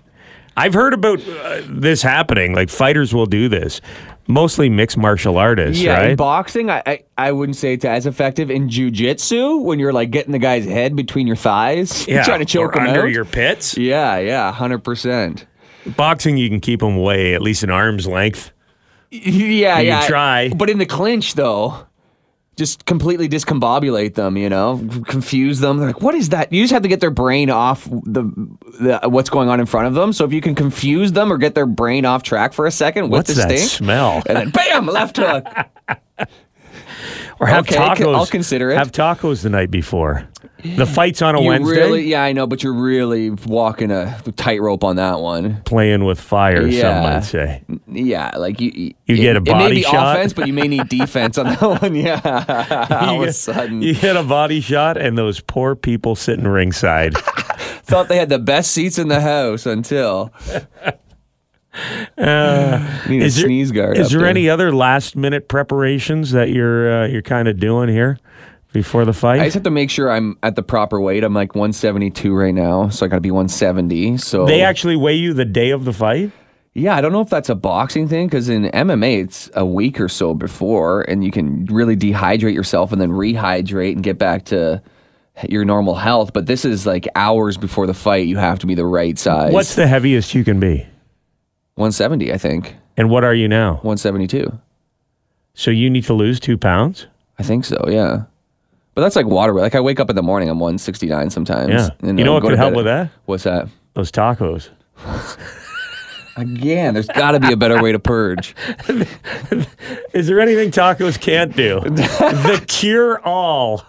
I've 0.57 0.75
heard 0.75 0.93
about 0.93 1.21
uh, 1.27 1.63
this 1.69 2.03
happening. 2.03 2.55
Like 2.55 2.69
fighters 2.69 3.15
will 3.15 3.27
do 3.27 3.49
this. 3.49 3.81
Mostly 4.27 4.69
mixed 4.69 4.97
martial 4.97 5.39
artists, 5.39 5.83
Yeah, 5.83 6.03
in 6.05 6.17
boxing, 6.17 6.71
I, 6.71 6.83
I 6.87 7.03
I 7.19 7.33
wouldn't 7.33 7.57
say 7.57 7.73
it's 7.73 7.85
as 7.85 8.07
effective. 8.07 8.49
In 8.51 8.69
jujitsu, 8.69 9.63
when 9.63 9.79
you're 9.81 9.93
like 9.93 10.11
getting 10.11 10.31
the 10.33 10.39
guy's 10.39 10.65
head 10.67 10.95
between 10.95 11.27
your 11.27 11.35
thighs, 11.37 12.07
yeah, 12.09 12.23
trying 12.23 12.39
to 12.41 12.45
choke 12.45 12.77
him 12.77 12.83
under 12.87 13.03
out. 13.03 13.11
your 13.11 13.25
pits. 13.25 13.77
yeah, 13.77 14.19
yeah, 14.19 14.53
hundred 14.53 14.85
percent. 14.85 15.47
Boxing, 15.97 16.37
you 16.37 16.49
can 16.49 16.61
keep 16.61 16.79
them 16.81 16.97
away 16.97 17.35
at 17.35 17.43
least 17.43 17.63
an 17.65 17.71
arm's 17.71 18.07
length. 18.07 18.53
Yeah, 19.13 19.81
You 19.81 19.89
yeah. 19.89 20.07
try. 20.07 20.51
But 20.55 20.71
in 20.71 20.79
the 20.79 20.87
clinch, 20.87 21.35
though, 21.35 21.87
just 22.61 22.85
completely 22.85 23.27
discombobulate 23.29 24.15
them. 24.15 24.37
You 24.37 24.51
know, 24.51 24.87
confuse 25.07 25.61
them. 25.61 25.79
They're 25.79 25.89
like, 25.89 26.03
"What 26.03 26.15
is 26.15 26.29
that?" 26.29 26.53
You 26.53 26.63
just 26.63 26.73
have 26.75 26.83
to 26.83 26.89
get 26.89 27.01
their 27.01 27.11
brain 27.11 27.49
off 27.51 27.85
the, 27.87 28.23
the 28.81 29.01
what's 29.09 29.31
going 29.31 29.49
on 29.49 29.59
in 29.59 29.67
front 29.67 29.87
of 29.87 29.95
them. 29.95 30.13
So 30.13 30.25
if 30.27 30.33
you 30.33 30.41
can 30.43 30.55
confuse 30.55 31.13
them 31.13 31.33
or 31.33 31.39
get 31.39 31.55
their 31.55 31.67
brain 31.67 32.05
off 32.05 32.23
track 32.23 32.53
for 32.53 32.67
a 32.67 32.71
second 32.71 33.05
with 33.05 33.21
What's 33.21 33.29
the 33.35 33.43
that 33.47 33.59
stink, 33.59 33.71
smell? 33.71 34.23
and 34.27 34.37
then 34.37 34.51
bam, 34.51 34.87
left 34.87 35.17
hook. 35.17 35.47
Or 37.41 37.47
have 37.47 37.65
Okay, 37.67 37.77
tacos. 37.77 38.15
I'll 38.15 38.27
consider 38.27 38.71
it. 38.71 38.77
Have 38.77 38.93
tacos 38.93 39.43
the 39.43 39.49
night 39.49 39.71
before. 39.71 40.29
The 40.63 40.87
fight's 40.87 41.23
on 41.23 41.35
a 41.35 41.41
You 41.41 41.49
Wednesday. 41.49 41.77
really, 41.77 42.03
yeah, 42.05 42.23
I 42.23 42.33
know, 42.33 42.47
but 42.47 42.63
you're 42.63 42.73
really 42.73 43.31
walking 43.31 43.91
a 43.91 44.21
tightrope 44.37 44.85
on 44.85 44.97
that 44.97 45.21
one. 45.21 45.63
Playing 45.63 46.05
with 46.05 46.21
fire, 46.21 46.71
some 46.71 47.03
might 47.03 47.21
say. 47.21 47.63
Yeah, 47.89 48.37
like 48.37 48.61
you, 48.61 48.71
you, 48.75 48.95
You 49.07 49.17
get 49.17 49.37
a 49.37 49.39
It 49.39 49.45
may 49.45 49.53
body 49.53 49.75
be 49.77 49.83
shot? 49.83 50.17
offense, 50.17 50.33
but 50.33 50.47
you 50.47 50.53
may 50.53 50.69
need 50.69 50.89
defense 50.89 51.39
on 51.39 51.47
that 51.47 51.63
one. 51.63 51.95
Yeah, 51.95 52.21
all 53.03 53.23
of 53.23 53.29
a 53.29 53.33
sudden, 53.33 53.83
you 53.83 53.95
get 53.95 54.17
a 54.17 54.23
body 54.23 54.61
shot, 54.61 54.97
and 54.97 55.17
those 55.17 55.41
poor 55.41 55.75
people 55.75 56.15
sitting 56.17 56.47
ringside. 56.47 57.15
thought 57.91 58.09
they 58.09 58.17
had 58.17 58.29
the 58.29 58.39
best 58.39 58.71
seats 58.71 58.99
in 58.99 59.09
the 59.09 59.21
house 59.21 59.67
until 59.67 60.33
need 62.19 62.23
a 62.25 63.25
is 63.25 63.37
there, 63.37 63.47
sneeze 63.47 63.73
guard. 63.73 63.97
is 63.99 64.11
there 64.11 64.21
there. 64.21 64.29
any 64.29 64.49
other 64.49 64.73
last 64.73 65.17
minute 65.17 65.49
preparations 65.49 66.31
that 66.33 66.51
you're 66.51 67.03
uh, 67.03 67.07
you're 67.07 67.23
kind 67.23 67.49
of 67.49 67.59
doing 67.59 67.89
here 67.89 68.19
before 68.73 69.05
the 69.05 69.13
fight? 69.13 69.41
I 69.41 69.45
just 69.45 69.55
have 69.55 69.63
to 69.65 69.71
make 69.71 69.91
sure 69.91 70.11
I'm 70.11 70.39
at 70.43 70.57
the 70.57 70.63
proper 70.63 71.01
weight. 71.01 71.25
I'm 71.25 71.35
like 71.35 71.55
172 71.55 72.35
right 72.35 72.55
now, 72.55 72.89
so 72.89 73.07
I 73.07 73.09
got 73.09 73.17
to 73.17 73.21
be 73.21 73.31
170. 73.31 74.19
So 74.19 74.47
they 74.47 74.63
actually 74.63 74.97
weigh 74.97 75.17
you 75.17 75.35
the 75.35 75.45
day 75.45 75.71
of 75.71 75.85
the 75.85 75.93
fight. 75.93 76.33
Yeah, 76.73 76.97
I 76.97 77.01
don't 77.01 77.13
know 77.13 77.21
if 77.21 77.29
that's 77.29 77.49
a 77.49 77.57
boxing 77.57 78.07
thing 78.07 78.29
because 78.29 78.49
in 78.49 78.65
MMA 78.65 79.25
it's 79.25 79.51
a 79.55 79.67
week 79.67 80.01
or 80.01 80.09
so 80.09 80.35
before, 80.35 81.03
and 81.03 81.25
you 81.25 81.33
can 81.33 81.65
really 81.67 81.97
dehydrate 81.97 82.55
yourself 82.55 82.93
and 82.93 83.01
then 83.01 83.11
rehydrate 83.11 83.93
and 83.93 84.05
get 84.05 84.19
back 84.19 84.45
to 84.47 84.81
your 85.49 85.65
normal 85.65 85.97
health. 85.97 86.33
But 86.33 86.47
this 86.47 86.65
is 86.65 86.87
like 86.87 87.09
hours 87.17 87.57
before 87.57 87.87
the 87.87 87.95
fight. 87.95 88.27
You 88.29 88.37
have 88.37 88.61
to 88.61 88.67
be 88.67 88.75
the 88.75 88.87
right 88.87 89.19
size. 89.19 89.53
What's 89.53 89.75
the 89.75 89.87
heaviest 89.87 90.35
you 90.35 90.45
can 90.45 90.61
be? 90.61 90.87
170? 91.75 92.33
I 92.33 92.39
think 92.39 92.77
And 92.97 93.11
what 93.11 93.25
are 93.25 93.35
you 93.35 93.49
now? 93.49 93.75
172. 93.83 94.53
So 95.55 95.71
you 95.71 95.91
need 95.91 96.05
to 96.05 96.15
lose 96.15 96.39
two 96.39 96.57
pounds? 96.59 97.07
I 97.39 97.43
think 97.43 97.65
so. 97.65 97.85
Yeah. 97.89 98.25
But 98.95 99.03
that's 99.03 99.17
like 99.17 99.27
water. 99.27 99.53
Like 99.55 99.75
I 99.75 99.81
wake 99.81 100.01
up 100.01 100.11
in 100.11 100.17
the 100.17 100.23
morning, 100.23 100.49
I'm 100.49 100.59
169 100.59 101.31
sometimes. 101.31 101.73
Yeah. 101.73 101.89
and 102.09 102.19
You 102.19 102.25
know 102.25 102.33
I'll 102.33 102.37
what 102.37 102.43
could 102.43 102.51
to 102.51 102.57
help 102.57 102.75
with 102.75 102.87
that? 102.87 103.11
What's 103.27 103.45
that? 103.45 103.69
Those 103.95 104.11
tacos. 104.11 104.69
Again, 106.37 106.95
there's 106.95 107.09
got 107.09 107.33
to 107.33 107.41
be 107.41 107.53
a 107.53 107.57
better 107.57 107.83
way 107.83 107.93
to 107.93 107.99
purge. 107.99 108.55
Is 110.13 110.27
there 110.27 110.41
anything 110.41 110.71
tacos 110.71 111.21
can't 111.21 111.55
do? 111.55 111.81
the 111.85 112.65
cure 112.67 113.21
all. 113.25 113.85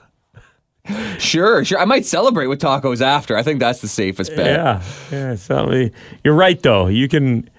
Sure, 1.20 1.64
sure. 1.64 1.80
I 1.80 1.86
might 1.86 2.06
celebrate 2.06 2.48
with 2.48 2.60
tacos 2.60 3.02
after. 3.02 3.38
I 3.38 3.44
think 3.44 3.60
that's 3.60 3.80
the 3.82 3.88
safest 3.88 4.36
bet. 4.36 4.48
Yeah. 4.48 4.84
Yeah. 5.12 5.36
So 5.36 5.90
you're 6.24 6.34
right 6.36 6.62
though. 6.62 6.88
You 6.88 7.08
can 7.08 7.50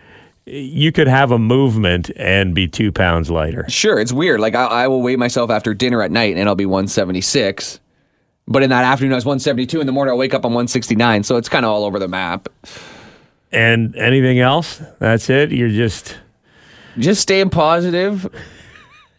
you 0.52 0.92
could 0.92 1.08
have 1.08 1.30
a 1.30 1.38
movement 1.38 2.10
and 2.16 2.54
be 2.54 2.68
two 2.68 2.92
pounds 2.92 3.30
lighter. 3.30 3.64
Sure, 3.68 3.98
it's 3.98 4.12
weird. 4.12 4.38
Like 4.40 4.54
I, 4.54 4.66
I 4.66 4.88
will 4.88 5.00
weigh 5.02 5.16
myself 5.16 5.50
after 5.50 5.72
dinner 5.72 6.02
at 6.02 6.10
night 6.10 6.36
and 6.36 6.48
I'll 6.48 6.54
be 6.54 6.66
176. 6.66 7.80
But 8.46 8.62
in 8.62 8.70
that 8.70 8.84
afternoon, 8.84 9.12
I 9.12 9.16
was 9.16 9.24
172. 9.24 9.80
In 9.80 9.86
the 9.86 9.92
morning, 9.92 10.12
I'll 10.12 10.18
wake 10.18 10.34
up 10.34 10.44
on 10.44 10.52
169. 10.52 11.22
So 11.22 11.36
it's 11.36 11.48
kind 11.48 11.64
of 11.64 11.70
all 11.70 11.84
over 11.84 11.98
the 11.98 12.08
map. 12.08 12.48
And 13.50 13.96
anything 13.96 14.40
else? 14.40 14.82
That's 14.98 15.30
it. 15.30 15.52
You're 15.52 15.68
just 15.68 16.18
Just 16.98 17.22
staying 17.22 17.50
positive. 17.50 18.26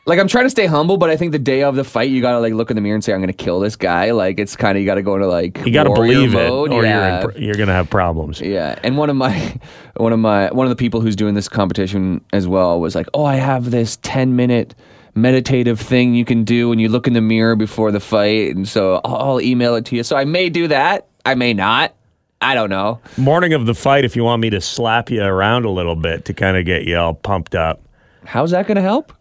Like 0.06 0.20
I'm 0.20 0.28
trying 0.28 0.44
to 0.44 0.50
stay 0.50 0.66
humble, 0.66 0.98
but 0.98 1.10
I 1.10 1.16
think 1.16 1.32
the 1.32 1.40
day 1.40 1.64
of 1.64 1.76
the 1.76 1.86
fight, 1.86 2.10
you 2.10 2.22
gotta 2.22 2.42
like 2.42 2.54
look 2.54 2.70
in 2.70 2.76
the 2.76 2.82
mirror 2.82 2.96
and 2.96 3.04
say, 3.04 3.14
"I'm 3.14 3.22
gonna 3.22 3.32
kill 3.32 3.62
this 3.62 3.78
guy." 3.78 4.12
Like 4.12 4.38
it's 4.38 4.58
kind 4.58 4.78
of 4.78 4.82
you 4.82 4.86
gotta 4.86 5.02
go 5.02 5.16
into 5.16 5.28
like 5.28 5.58
you 5.66 5.72
got 5.72 5.84
to 5.84 5.94
believe 5.94 6.34
mode. 6.34 6.72
it, 6.72 6.76
or 6.76 6.84
yeah. 6.84 7.22
you're 7.22 7.32
in, 7.32 7.42
you're 7.42 7.56
gonna 7.56 7.72
have 7.72 7.90
problems. 7.90 8.42
Yeah, 8.42 8.78
and 8.84 8.98
one 8.98 9.10
of 9.10 9.16
my 9.16 9.58
one 9.96 10.12
of 10.12 10.20
my 10.20 10.52
one 10.52 10.66
of 10.66 10.70
the 10.70 10.76
people 10.76 11.00
who's 11.00 11.16
doing 11.16 11.36
this 11.36 11.48
competition 11.48 12.20
as 12.34 12.50
well 12.50 12.82
was 12.82 12.96
like, 12.96 13.08
"Oh, 13.14 13.24
I 13.24 13.36
have 13.36 13.72
this 13.72 13.98
10 14.02 14.36
minute 14.36 14.76
meditative 15.16 15.80
thing 15.80 16.16
you 16.16 16.26
can 16.26 16.44
do 16.44 16.68
when 16.68 16.80
you 16.80 16.90
look 16.90 17.08
in 17.08 17.14
the 17.14 17.22
mirror 17.22 17.56
before 17.56 17.90
the 17.94 18.02
fight." 18.02 18.58
And 18.58 18.68
so 18.68 19.00
I'll, 19.06 19.16
I'll 19.16 19.42
email 19.42 19.76
it 19.76 19.86
to 19.86 19.96
you. 19.96 20.04
So 20.04 20.18
I 20.18 20.26
may 20.26 20.50
do 20.50 20.68
that. 20.68 21.08
I 21.26 21.36
may 21.36 21.54
not. 21.54 21.96
I 22.42 22.56
don't 22.56 22.70
know. 22.70 23.00
Morning 23.16 23.54
of 23.54 23.66
the 23.68 23.74
fight, 23.74 24.04
if 24.04 24.18
you 24.18 24.26
want 24.26 24.42
me 24.42 24.50
to 24.50 24.60
slap 24.60 25.10
you 25.10 25.24
around 25.24 25.64
a 25.64 25.70
little 25.70 25.96
bit 25.96 26.26
to 26.26 26.34
kind 26.34 26.58
of 26.58 26.66
get 26.66 26.84
you 26.84 26.98
all 26.98 27.14
pumped 27.14 27.56
up, 27.56 27.80
How's 28.26 28.52
that 28.52 28.68
going 28.68 28.76
to 28.76 28.82
help? 28.82 29.12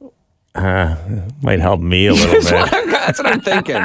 Might 0.54 1.61
help 1.61 1.80
me 1.80 2.06
a 2.06 2.12
little 2.14 2.32
That's 2.32 2.50
bit. 2.50 2.61
what, 2.61 2.75
I'm, 2.75 2.90
that's 2.90 3.18
what 3.18 3.26
I'm 3.32 3.40
thinking. 3.40 3.82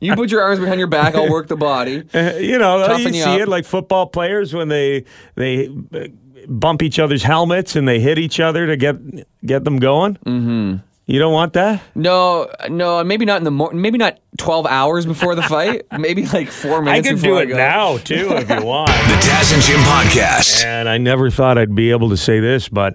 You 0.00 0.14
put 0.14 0.30
your 0.30 0.42
arms 0.42 0.60
behind 0.60 0.78
your 0.78 0.88
back. 0.88 1.14
I'll 1.14 1.30
work 1.30 1.48
the 1.48 1.56
body. 1.56 2.04
you 2.14 2.58
know, 2.58 2.86
Toughen 2.86 3.00
you 3.14 3.18
you 3.18 3.24
see 3.24 3.34
up. 3.34 3.40
it 3.40 3.48
like 3.48 3.64
football 3.64 4.06
players 4.06 4.52
when 4.54 4.68
they 4.68 5.04
they 5.36 5.68
uh, 5.94 6.06
bump 6.48 6.82
each 6.82 6.98
other's 6.98 7.22
helmets 7.22 7.76
and 7.76 7.86
they 7.88 8.00
hit 8.00 8.18
each 8.18 8.40
other 8.40 8.66
to 8.66 8.76
get 8.76 8.96
get 9.44 9.64
them 9.64 9.78
going. 9.78 10.14
Mm-hmm. 10.26 10.76
You 11.06 11.18
don't 11.18 11.32
want 11.32 11.54
that. 11.54 11.82
No, 11.96 12.48
no, 12.68 13.02
maybe 13.02 13.24
not 13.24 13.38
in 13.38 13.44
the 13.44 13.50
morning. 13.50 13.82
Maybe 13.82 13.98
not 13.98 14.20
12 14.38 14.66
hours 14.66 15.04
before 15.04 15.34
the 15.34 15.42
fight. 15.42 15.82
maybe 15.98 16.26
like 16.26 16.48
four 16.48 16.80
minutes. 16.80 17.08
I 17.08 17.08
minutes. 17.08 17.08
can 17.08 17.16
before 17.16 17.44
do 17.44 17.50
it 17.50 17.52
go. 17.52 17.56
now 17.56 17.96
too 17.98 18.28
if 18.32 18.48
you 18.48 18.64
want. 18.64 18.88
The 18.88 19.14
Taz 19.20 19.52
and 19.52 19.62
Jim 19.62 19.80
Podcast. 19.80 20.64
And 20.64 20.88
I 20.88 20.98
never 20.98 21.28
thought 21.28 21.58
I'd 21.58 21.74
be 21.74 21.90
able 21.90 22.10
to 22.10 22.16
say 22.16 22.38
this, 22.38 22.68
but 22.68 22.94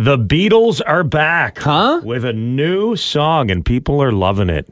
the 0.00 0.16
Beatles 0.16 0.80
are 0.86 1.04
back, 1.04 1.58
Huh? 1.58 2.00
With 2.02 2.24
a 2.24 2.32
new 2.32 2.96
song, 2.96 3.50
and 3.50 3.62
people 3.62 4.02
are 4.02 4.12
loving 4.12 4.48
it. 4.48 4.66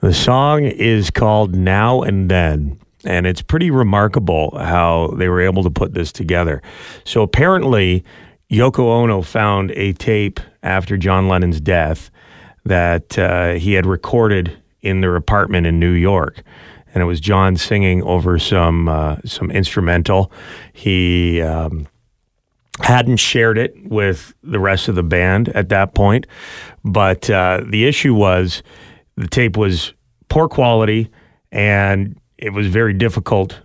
The 0.00 0.14
song 0.14 0.62
is 0.62 1.10
called 1.10 1.56
Now 1.56 2.02
and 2.02 2.30
Then, 2.30 2.78
and 3.04 3.26
it's 3.26 3.42
pretty 3.42 3.72
remarkable 3.72 4.56
how 4.56 5.08
they 5.16 5.28
were 5.28 5.40
able 5.40 5.64
to 5.64 5.70
put 5.70 5.94
this 5.94 6.12
together. 6.12 6.62
So 7.04 7.22
apparently, 7.22 8.04
Yoko 8.48 8.84
Ono 9.02 9.22
found 9.22 9.72
a 9.72 9.92
tape 9.92 10.38
after 10.62 10.96
John 10.96 11.26
Lennon's 11.26 11.60
death 11.60 12.08
that 12.64 13.18
uh, 13.18 13.54
he 13.54 13.72
had 13.72 13.86
recorded 13.86 14.56
in 14.82 15.00
their 15.00 15.16
apartment 15.16 15.66
in 15.66 15.80
New 15.80 15.90
York. 15.90 16.44
And 16.94 17.02
it 17.02 17.06
was 17.06 17.18
John 17.18 17.56
singing 17.56 18.04
over 18.04 18.38
some 18.38 18.88
uh, 18.88 19.16
some 19.24 19.50
instrumental. 19.50 20.30
He 20.72 21.40
um, 21.40 21.88
hadn't 22.80 23.18
shared 23.18 23.58
it 23.58 23.74
with 23.84 24.34
the 24.42 24.58
rest 24.58 24.88
of 24.88 24.94
the 24.94 25.02
band 25.02 25.48
at 25.50 25.68
that 25.68 25.94
point. 25.94 26.26
But 26.84 27.28
uh, 27.28 27.62
the 27.68 27.86
issue 27.86 28.14
was 28.14 28.62
the 29.16 29.28
tape 29.28 29.56
was 29.56 29.92
poor 30.28 30.48
quality 30.48 31.10
and 31.50 32.18
it 32.38 32.50
was 32.50 32.66
very 32.66 32.94
difficult 32.94 33.60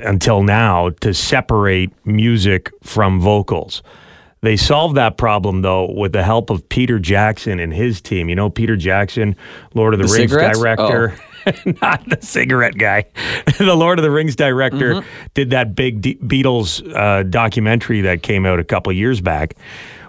until 0.00 0.42
now 0.42 0.90
to 1.00 1.14
separate 1.14 1.90
music 2.06 2.70
from 2.82 3.20
vocals. 3.20 3.82
They 4.40 4.56
solved 4.56 4.96
that 4.96 5.16
problem 5.16 5.62
though 5.62 5.90
with 5.90 6.12
the 6.12 6.22
help 6.22 6.50
of 6.50 6.68
Peter 6.68 6.98
Jackson 6.98 7.58
and 7.58 7.72
his 7.72 8.00
team. 8.00 8.28
You 8.28 8.36
know 8.36 8.50
Peter 8.50 8.76
Jackson, 8.76 9.34
Lord 9.74 9.94
of 9.94 10.00
the, 10.00 10.06
The 10.06 10.12
Rings 10.12 10.30
cigarettes? 10.30 10.58
director. 10.58 11.14
Not 11.82 12.08
the 12.08 12.18
cigarette 12.20 12.76
guy. 12.78 13.04
the 13.58 13.74
Lord 13.76 13.98
of 13.98 14.02
the 14.02 14.10
Rings 14.10 14.36
director 14.36 14.94
Mm-hmm. 14.94 15.08
did 15.34 15.50
that 15.50 15.74
big 15.74 16.00
D- 16.00 16.16
Beatles 16.22 16.82
uh, 16.96 17.22
documentary 17.24 18.00
that 18.02 18.22
came 18.22 18.46
out 18.46 18.58
a 18.58 18.64
couple 18.64 18.92
years 18.92 19.20
back. 19.20 19.54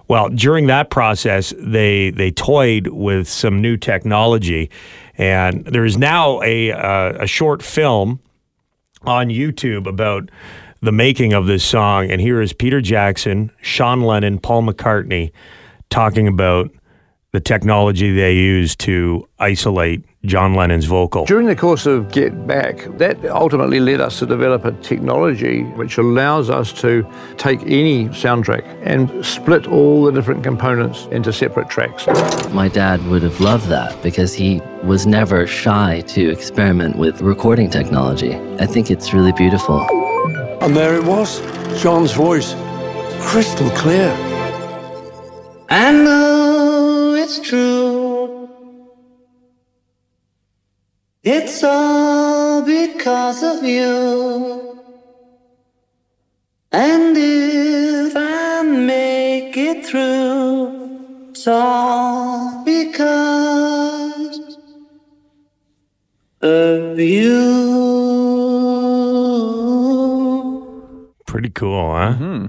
Well, 0.07 0.29
during 0.29 0.67
that 0.67 0.89
process, 0.89 1.53
they 1.57 2.09
they 2.11 2.31
toyed 2.31 2.87
with 2.87 3.27
some 3.29 3.61
new 3.61 3.77
technology, 3.77 4.69
and 5.17 5.63
there 5.65 5.85
is 5.85 5.97
now 5.97 6.41
a 6.41 6.71
uh, 6.71 7.23
a 7.23 7.27
short 7.27 7.61
film 7.61 8.19
on 9.03 9.27
YouTube 9.29 9.85
about 9.87 10.29
the 10.81 10.91
making 10.91 11.33
of 11.33 11.45
this 11.45 11.63
song. 11.63 12.09
And 12.09 12.19
here 12.21 12.41
is 12.41 12.53
Peter 12.53 12.81
Jackson, 12.81 13.51
Sean 13.61 14.01
Lennon, 14.01 14.39
Paul 14.39 14.63
McCartney 14.63 15.31
talking 15.89 16.27
about 16.27 16.71
the 17.31 17.39
technology 17.39 18.11
they 18.11 18.33
used 18.33 18.79
to 18.79 19.27
isolate 19.37 20.03
John 20.25 20.55
Lennon's 20.55 20.85
vocal. 20.85 21.25
During 21.25 21.45
the 21.45 21.55
course 21.55 21.85
of 21.85 22.11
Get 22.11 22.47
Back, 22.47 22.85
that 22.97 23.23
ultimately 23.25 23.79
led 23.79 24.01
us 24.01 24.19
to 24.19 24.25
develop 24.25 24.65
a 24.65 24.71
technology 24.81 25.61
which 25.61 25.97
allows 25.97 26.49
us 26.49 26.73
to 26.81 27.07
take 27.37 27.61
any 27.61 28.07
soundtrack 28.09 28.65
and 28.83 29.23
split 29.23 29.67
all 29.67 30.03
the 30.03 30.11
different 30.11 30.43
components 30.43 31.05
into 31.11 31.31
separate 31.31 31.69
tracks. 31.69 32.07
My 32.51 32.67
dad 32.67 33.05
would 33.07 33.21
have 33.21 33.39
loved 33.39 33.67
that 33.67 34.01
because 34.01 34.33
he 34.33 34.59
was 34.83 35.05
never 35.05 35.45
shy 35.45 36.01
to 36.07 36.29
experiment 36.29 36.97
with 36.97 37.21
recording 37.21 37.69
technology. 37.69 38.35
I 38.59 38.65
think 38.65 38.89
it's 38.89 39.13
really 39.13 39.33
beautiful. 39.33 39.81
And 40.61 40.75
there 40.75 40.95
it 40.95 41.03
was, 41.03 41.39
John's 41.81 42.11
voice, 42.11 42.55
crystal 43.21 43.69
clear. 43.71 44.11
I 45.69 45.91
know 45.91 46.38
it's 47.29 47.47
true. 47.47 48.49
It's 51.23 51.63
all 51.63 52.63
because 52.63 53.43
of 53.43 53.63
you. 53.63 54.79
And 56.71 57.15
if 57.15 58.13
I 58.15 58.63
make 58.63 59.55
it 59.55 59.85
through, 59.85 61.29
it's 61.29 61.45
all 61.47 62.63
because 62.65 64.39
of 66.41 66.99
you. 66.99 67.29
Pretty 71.27 71.49
cool, 71.49 71.93
huh? 71.93 72.13
Mm-hmm. 72.13 72.45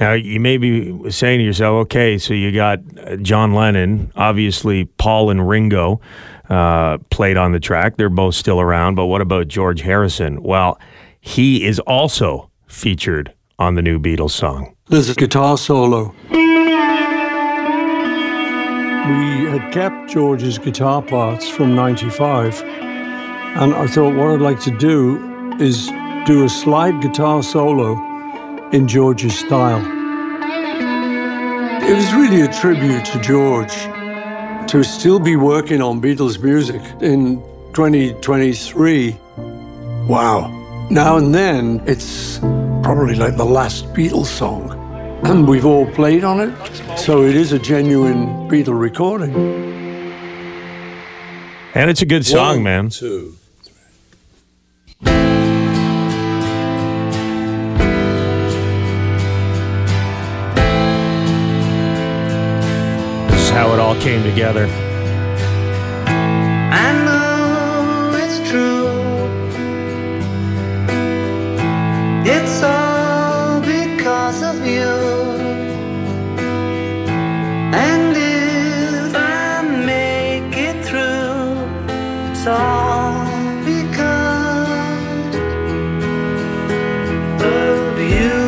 Now, 0.00 0.12
you 0.12 0.40
may 0.40 0.58
be 0.58 1.10
saying 1.10 1.38
to 1.38 1.44
yourself, 1.44 1.82
okay, 1.82 2.18
so 2.18 2.34
you 2.34 2.52
got 2.52 2.80
uh, 2.98 3.16
John 3.16 3.54
Lennon, 3.54 4.12
obviously 4.16 4.84
Paul 4.84 5.30
and 5.30 5.48
Ringo 5.48 6.00
uh, 6.48 6.98
played 7.10 7.36
on 7.36 7.52
the 7.52 7.60
track. 7.60 7.96
They're 7.96 8.08
both 8.08 8.34
still 8.34 8.60
around, 8.60 8.94
but 8.94 9.06
what 9.06 9.20
about 9.20 9.48
George 9.48 9.80
Harrison? 9.80 10.42
Well, 10.42 10.78
he 11.20 11.64
is 11.64 11.78
also 11.80 12.50
featured 12.66 13.32
on 13.58 13.74
the 13.74 13.82
new 13.82 13.98
Beatles 13.98 14.30
song. 14.30 14.74
This 14.86 15.08
is 15.08 15.16
guitar 15.16 15.58
solo. 15.58 16.14
We 16.30 16.36
had 19.50 19.72
kept 19.72 20.10
George's 20.10 20.58
guitar 20.58 21.02
parts 21.02 21.48
from 21.48 21.74
95, 21.74 22.62
and 22.62 23.74
I 23.74 23.86
thought 23.86 24.14
what 24.14 24.30
I'd 24.30 24.40
like 24.40 24.60
to 24.60 24.70
do 24.70 25.18
is 25.58 25.90
do 26.26 26.44
a 26.44 26.48
slide 26.48 27.00
guitar 27.00 27.42
solo 27.42 27.96
in 28.72 28.86
George's 28.86 29.38
style. 29.38 29.80
It 31.82 31.94
was 31.94 32.12
really 32.12 32.42
a 32.42 32.48
tribute 32.48 33.04
to 33.06 33.20
George 33.20 33.72
to 34.70 34.82
still 34.82 35.18
be 35.18 35.36
working 35.36 35.80
on 35.80 36.02
Beatles 36.02 36.42
music 36.42 36.82
in 37.00 37.42
2023. 37.72 39.16
Wow. 40.06 40.48
Now 40.90 41.16
and 41.16 41.34
then, 41.34 41.82
it's 41.86 42.38
probably 42.82 43.14
like 43.14 43.36
the 43.36 43.46
last 43.46 43.86
Beatles 43.94 44.26
song. 44.26 44.72
And 45.24 45.48
we've 45.48 45.64
all 45.64 45.86
played 45.92 46.22
on 46.22 46.40
it, 46.40 46.98
so 46.98 47.22
it 47.24 47.36
is 47.36 47.52
a 47.52 47.58
genuine 47.58 48.26
Beatle 48.48 48.78
recording. 48.78 49.34
And 51.74 51.90
it's 51.90 52.02
a 52.02 52.06
good 52.06 52.26
song, 52.26 52.62
man. 52.62 52.90
Two. 52.90 53.37
All 63.98 64.04
came 64.04 64.22
together. 64.22 64.66
I 66.70 66.92
know 67.04 68.12
it's 68.16 68.38
true. 68.50 68.88
It's 72.24 72.62
all 72.62 73.60
because 73.60 74.42
of 74.42 74.66
you. 74.66 74.88
And 77.74 78.16
if 78.16 79.14
I 79.16 79.62
make 79.62 80.56
it 80.56 80.84
through, 80.84 81.56
it's 82.30 82.46
all 82.46 83.26
because 83.64 84.72
of 87.42 87.98
you. 87.98 88.38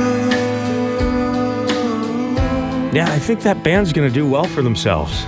Yeah, 2.93 3.09
I 3.09 3.19
think 3.19 3.41
that 3.43 3.63
band's 3.63 3.93
going 3.93 4.09
to 4.09 4.15
do 4.15 4.27
well 4.29 4.45
for 4.45 4.63
themselves? 4.63 5.27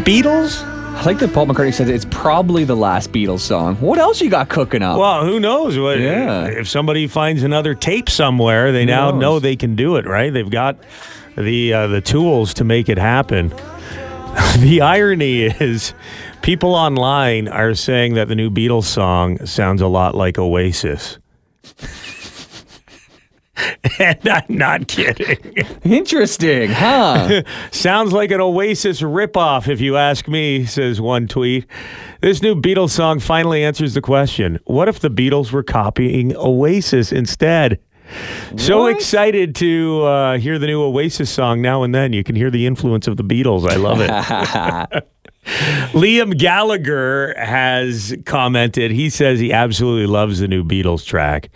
Beatles? 0.00 0.64
I 0.64 1.04
like 1.04 1.18
that 1.20 1.32
Paul 1.32 1.46
McCartney 1.46 1.72
said 1.72 1.88
it's 1.88 2.06
probably 2.10 2.64
the 2.64 2.76
last 2.76 3.12
Beatles 3.12 3.40
song. 3.40 3.76
What 3.76 3.98
else 3.98 4.20
you 4.20 4.28
got 4.28 4.48
cooking 4.48 4.82
up? 4.82 4.98
Well, 4.98 5.24
who 5.24 5.40
knows? 5.40 5.78
What, 5.78 5.98
Yeah. 5.98 6.46
If 6.46 6.68
somebody 6.68 7.06
finds 7.06 7.42
another 7.42 7.74
tape 7.74 8.10
somewhere, 8.10 8.72
they 8.72 8.84
now 8.84 9.10
knows? 9.10 9.20
know 9.20 9.38
they 9.38 9.56
can 9.56 9.76
do 9.76 9.96
it, 9.96 10.06
right? 10.06 10.32
They've 10.32 10.50
got 10.50 10.76
the 11.36 11.72
uh, 11.72 11.86
the 11.86 12.00
tools 12.00 12.54
to 12.54 12.64
make 12.64 12.88
it 12.88 12.98
happen. 12.98 13.48
the 14.58 14.80
irony 14.82 15.42
is, 15.44 15.94
people 16.42 16.74
online 16.74 17.48
are 17.48 17.74
saying 17.74 18.14
that 18.14 18.28
the 18.28 18.34
new 18.34 18.50
Beatles 18.50 18.84
song 18.84 19.44
sounds 19.46 19.80
a 19.80 19.86
lot 19.86 20.14
like 20.14 20.38
Oasis. 20.38 21.18
and 23.98 24.28
I'm 24.28 24.44
not 24.48 24.88
kidding. 24.88 25.36
Interesting, 25.84 26.70
huh? 26.70 27.42
Sounds 27.70 28.12
like 28.12 28.30
an 28.30 28.40
Oasis 28.40 29.00
ripoff, 29.02 29.68
if 29.68 29.80
you 29.80 29.96
ask 29.96 30.28
me, 30.28 30.64
says 30.64 31.00
one 31.00 31.26
tweet. 31.28 31.66
This 32.20 32.42
new 32.42 32.54
Beatles 32.54 32.90
song 32.90 33.18
finally 33.20 33.64
answers 33.64 33.94
the 33.94 34.00
question 34.00 34.58
what 34.64 34.88
if 34.88 35.00
the 35.00 35.10
Beatles 35.10 35.52
were 35.52 35.62
copying 35.62 36.34
Oasis 36.36 37.12
instead? 37.12 37.80
So 38.56 38.82
What? 38.82 38.96
excited 38.96 39.54
to 39.56 40.02
uh, 40.02 40.38
hear 40.38 40.58
the 40.58 40.66
new 40.66 40.82
Oasis 40.82 41.30
song 41.30 41.62
now 41.62 41.84
and 41.84 41.94
then. 41.94 42.12
You 42.12 42.24
can 42.24 42.34
hear 42.34 42.50
the 42.50 42.66
influence 42.66 43.06
of 43.06 43.16
the 43.16 43.22
Beatles. 43.22 43.70
I 43.70 43.76
love 43.76 44.00
it. 44.00 45.06
Liam 45.92 46.36
Gallagher 46.36 47.34
has 47.38 48.14
commented. 48.26 48.90
He 48.90 49.08
says 49.10 49.40
he 49.40 49.52
absolutely 49.52 50.06
loves 50.06 50.40
the 50.40 50.48
new 50.48 50.64
Beatles 50.64 51.04
track. 51.04 51.50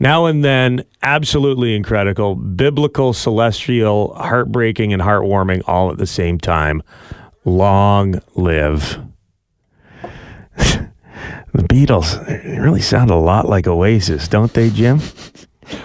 Now 0.00 0.26
and 0.26 0.44
then, 0.44 0.84
absolutely 1.02 1.76
incredible, 1.76 2.34
biblical, 2.34 3.12
celestial, 3.12 4.14
heartbreaking, 4.14 4.92
and 4.92 5.02
heartwarming 5.02 5.62
all 5.66 5.90
at 5.90 5.98
the 5.98 6.06
same 6.06 6.38
time. 6.38 6.82
Long 7.44 8.20
live. 8.34 8.98
the 10.56 10.88
Beatles 11.54 12.60
really 12.60 12.80
sound 12.80 13.10
a 13.10 13.16
lot 13.16 13.48
like 13.48 13.66
Oasis, 13.66 14.28
don't 14.28 14.52
they, 14.52 14.70
Jim? 14.70 15.00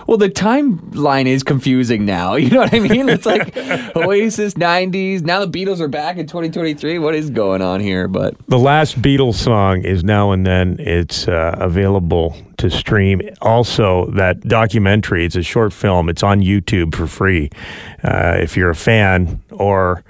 Well, 0.08 0.18
the 0.18 0.30
timeline 0.30 1.26
is 1.26 1.44
confusing 1.44 2.06
now. 2.06 2.36
You 2.50 2.56
know 2.56 2.62
what 2.62 2.74
I 2.74 2.80
mean? 2.80 3.10
It's 3.10 3.26
like 3.28 3.56
Oasis, 3.96 4.56
90s. 4.56 5.22
Now 5.22 5.46
the 5.46 5.52
Beatles 5.52 5.80
are 5.82 5.88
back 5.88 6.18
in 6.18 6.26
2023. 6.26 6.98
What 6.98 7.14
is 7.14 7.30
going 7.30 7.62
on 7.62 7.80
here? 7.80 8.08
But 8.08 8.36
The 8.48 8.58
last 8.58 9.00
Beatles 9.02 9.36
song 9.36 9.84
is 9.84 10.04
now 10.04 10.32
and 10.32 10.48
then. 10.48 10.78
It's 10.80 11.28
uh, 11.28 11.56
available 11.60 12.36
to 12.58 12.70
stream. 12.70 13.22
Also, 13.42 14.10
that 14.12 14.42
documentary, 14.42 15.26
it's 15.26 15.36
a 15.36 15.44
short 15.44 15.74
film. 15.74 16.10
It's 16.10 16.24
on 16.24 16.42
YouTube 16.42 16.96
for 16.96 17.08
free. 17.08 17.50
Uh, 18.04 18.38
if 18.40 18.58
you're 18.58 18.70
a 18.70 18.76
fan 18.76 19.42
or 19.60 20.04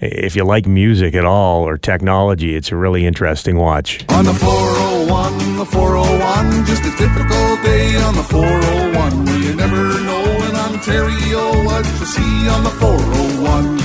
if 0.00 0.34
you 0.34 0.44
like 0.44 0.66
music 0.66 1.14
at 1.14 1.24
all 1.24 1.66
or 1.66 1.76
technology, 1.76 2.54
it's 2.54 2.72
a 2.72 2.76
really 2.76 3.04
interesting 3.06 3.56
watch. 3.56 4.04
On 4.08 4.24
the 4.24 4.32
401, 4.32 5.56
the 5.58 5.66
401, 5.66 6.66
just 6.66 6.82
a 6.84 6.90
typical 6.96 7.56
day 7.62 7.96
on 8.02 8.14
the 8.14 8.22
401. 8.22 9.42
You 9.42 9.54
never 9.54 10.00
know 10.00 10.24
in 10.48 10.56
Ontario 10.56 11.64
what 11.64 11.84
you 11.84 12.06
see 12.06 12.48
on 12.48 12.64
the 12.64 12.70
401. 12.70 13.82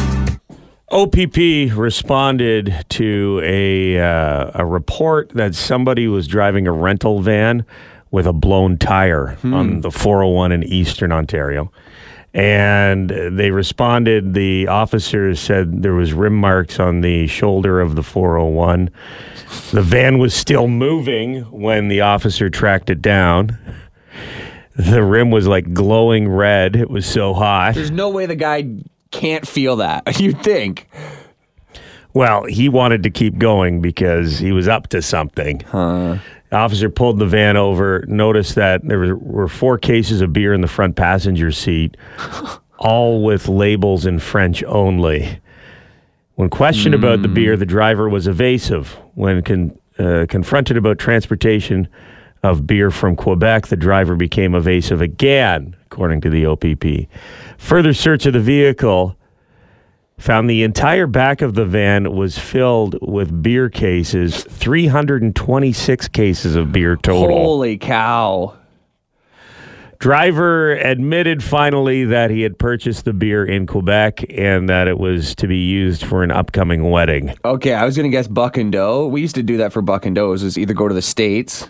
OPP 0.89 1.77
responded 1.77 2.85
to 2.89 3.41
a 3.43 3.99
uh, 3.99 4.51
a 4.55 4.65
report 4.65 5.29
that 5.31 5.53
somebody 5.53 6.07
was 6.07 6.27
driving 6.27 6.65
a 6.65 6.71
rental 6.71 7.19
van 7.21 7.65
with 8.09 8.25
a 8.25 8.31
blown 8.31 8.77
tire 8.77 9.37
on 9.43 9.81
the 9.81 9.91
401 9.91 10.53
in 10.53 10.63
Eastern 10.63 11.11
Ontario. 11.11 11.71
And 12.37 13.09
they 13.09 13.49
responded. 13.49 14.35
The 14.35 14.67
officers 14.67 15.39
said 15.39 15.81
there 15.81 15.95
was 15.95 16.13
rim 16.13 16.35
marks 16.35 16.79
on 16.79 17.01
the 17.01 17.25
shoulder 17.25 17.81
of 17.81 17.95
the 17.95 18.03
401. 18.03 18.91
The 19.71 19.81
van 19.81 20.19
was 20.19 20.35
still 20.35 20.67
moving 20.67 21.41
when 21.45 21.87
the 21.87 22.01
officer 22.01 22.49
tracked 22.51 22.91
it 22.91 23.01
down. 23.01 23.57
The 24.75 25.01
rim 25.01 25.31
was 25.31 25.47
like 25.47 25.73
glowing 25.73 26.29
red. 26.29 26.75
It 26.75 26.91
was 26.91 27.07
so 27.07 27.33
hot. 27.33 27.73
there's 27.73 27.89
no 27.89 28.09
way 28.09 28.27
the 28.27 28.35
guy 28.35 28.69
can't 29.09 29.47
feel 29.47 29.77
that. 29.77 30.19
You'd 30.19 30.43
think. 30.43 30.87
Well, 32.13 32.45
he 32.45 32.69
wanted 32.69 33.01
to 33.03 33.09
keep 33.09 33.39
going 33.39 33.81
because 33.81 34.37
he 34.37 34.51
was 34.51 34.67
up 34.67 34.89
to 34.89 35.01
something. 35.01 35.63
The 36.49 36.55
officer 36.55 36.89
pulled 36.89 37.19
the 37.19 37.25
van 37.25 37.57
over, 37.57 38.05
noticed 38.07 38.55
that 38.55 38.87
there 38.87 39.15
were, 39.15 39.47
four 39.47 39.77
cases 39.77 40.21
of 40.21 40.31
beer 40.31 40.53
in 40.53 40.61
the 40.61 40.67
front 40.67 40.95
passenger 40.95 41.51
seat, 41.51 41.97
all 42.77 43.23
with 43.23 43.49
labels 43.49 44.05
in 44.05 44.19
French 44.19 44.63
only. 44.63 45.39
When 46.35 46.49
questioned 46.49 46.93
about 46.93 47.21
the 47.21 47.27
beer, 47.27 47.57
the 47.57 47.65
driver 47.65 48.07
was 48.07 48.27
evasive. 48.27 48.97
When 49.15 49.41
con, 49.41 49.77
uh, 49.99 50.27
confronted 50.29 50.77
about 50.77 50.99
transportation 50.99 51.87
of 52.43 52.67
beer 52.67 52.91
from 52.91 53.15
Quebec, 53.15 53.67
the 53.67 53.75
driver 53.75 54.15
became 54.15 54.53
evasive 54.53 55.01
again, 55.01 55.75
according 55.87 56.21
to 56.21 56.29
the 56.29 56.45
OPP. 56.45 57.09
Further 57.57 57.93
search 57.93 58.25
of 58.25 58.33
the 58.33 58.39
vehicle 58.39 59.16
found 60.17 60.49
the 60.49 60.63
entire 60.63 61.07
back 61.07 61.41
of 61.41 61.53
the 61.53 61.65
van 61.65 62.11
was 62.15 62.37
filled 62.37 62.97
with 63.01 63.41
beer 63.43 63.69
cases 63.69 64.43
326 64.45 66.07
cases 66.09 66.55
of 66.55 66.71
beer 66.71 66.95
total 66.97 67.35
Holy 67.37 67.77
cow. 67.77 68.55
driver 69.99 70.73
admitted 70.73 71.43
finally 71.43 72.03
that 72.05 72.31
he 72.31 72.41
had 72.41 72.57
purchased 72.57 73.05
the 73.05 73.13
beer 73.13 73.45
in 73.45 73.67
quebec 73.67 74.25
and 74.35 74.67
that 74.67 74.87
it 74.87 74.97
was 74.97 75.35
to 75.35 75.47
be 75.47 75.57
used 75.57 76.03
for 76.03 76.23
an 76.23 76.31
upcoming 76.31 76.89
wedding 76.89 77.33
Okay, 77.45 77.73
I 77.75 77.85
was 77.85 77.95
gonna 77.95 78.09
guess 78.09 78.27
Buck 78.27 78.57
and 78.57 78.71
Doe. 78.71 79.07
We 79.07 79.21
used 79.21 79.35
to 79.35 79.43
do 79.43 79.57
that 79.57 79.71
for 79.71 79.81
Buck 79.83 80.05
and 80.07 80.15
Doe's. 80.15 80.41
Is 80.43 80.57
either 80.57 80.73
go 80.73 80.87
to 80.87 80.93
the 80.95 81.01
states, 81.01 81.69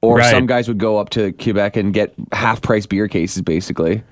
or 0.00 0.18
Right. 0.18 0.30
some 0.30 0.46
guys 0.46 0.68
would 0.68 0.78
go 0.78 0.98
up 0.98 1.10
to 1.10 1.32
Quebec 1.32 1.76
and 1.76 1.92
get 1.92 2.14
half 2.32 2.62
price 2.62 2.86
beer 2.86 3.08
cases, 3.08 3.42
basically. 3.42 4.02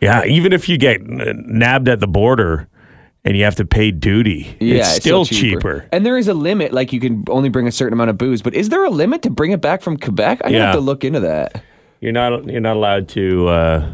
yeah 0.00 0.24
even 0.24 0.52
if 0.54 0.68
you 0.70 0.78
get 0.78 1.02
nabbed 1.06 1.88
at 1.88 2.00
the 2.00 2.06
border 2.08 2.66
and 3.24 3.36
you 3.36 3.44
have 3.44 3.56
to 3.56 3.64
pay 3.64 3.90
duty 3.90 4.56
Yeah, 4.60 4.76
it's 4.78 4.96
still 4.96 5.24
cheaper. 5.24 5.86
And 5.92 6.04
there 6.06 6.16
is 6.18 6.28
a 6.28 6.34
limit, 6.34 6.72
like 6.72 6.92
you 6.92 7.00
can 7.00 7.24
only 7.28 7.48
bring 7.48 7.66
a 7.66 7.72
certain 7.72 7.92
amount 7.92 8.10
of 8.10 8.18
booze. 8.18 8.42
But 8.42 8.54
is 8.54 8.68
there 8.68 8.84
a 8.84 8.90
limit 8.90 9.22
to 9.22 9.30
bring 9.30 9.50
it 9.52 9.60
back 9.60 9.82
from 9.82 9.96
Quebec? 9.98 10.40
I 10.44 10.48
Yeah. 10.50 10.66
have 10.66 10.74
to 10.74 10.80
look 10.80 11.04
into 11.04 11.20
that. 11.20 11.62
you're 12.00 12.12
not 12.12 12.46
you're 12.48 12.60
not 12.60 12.76
allowed 12.76 13.08
to 13.08 13.48
uh, 13.48 13.92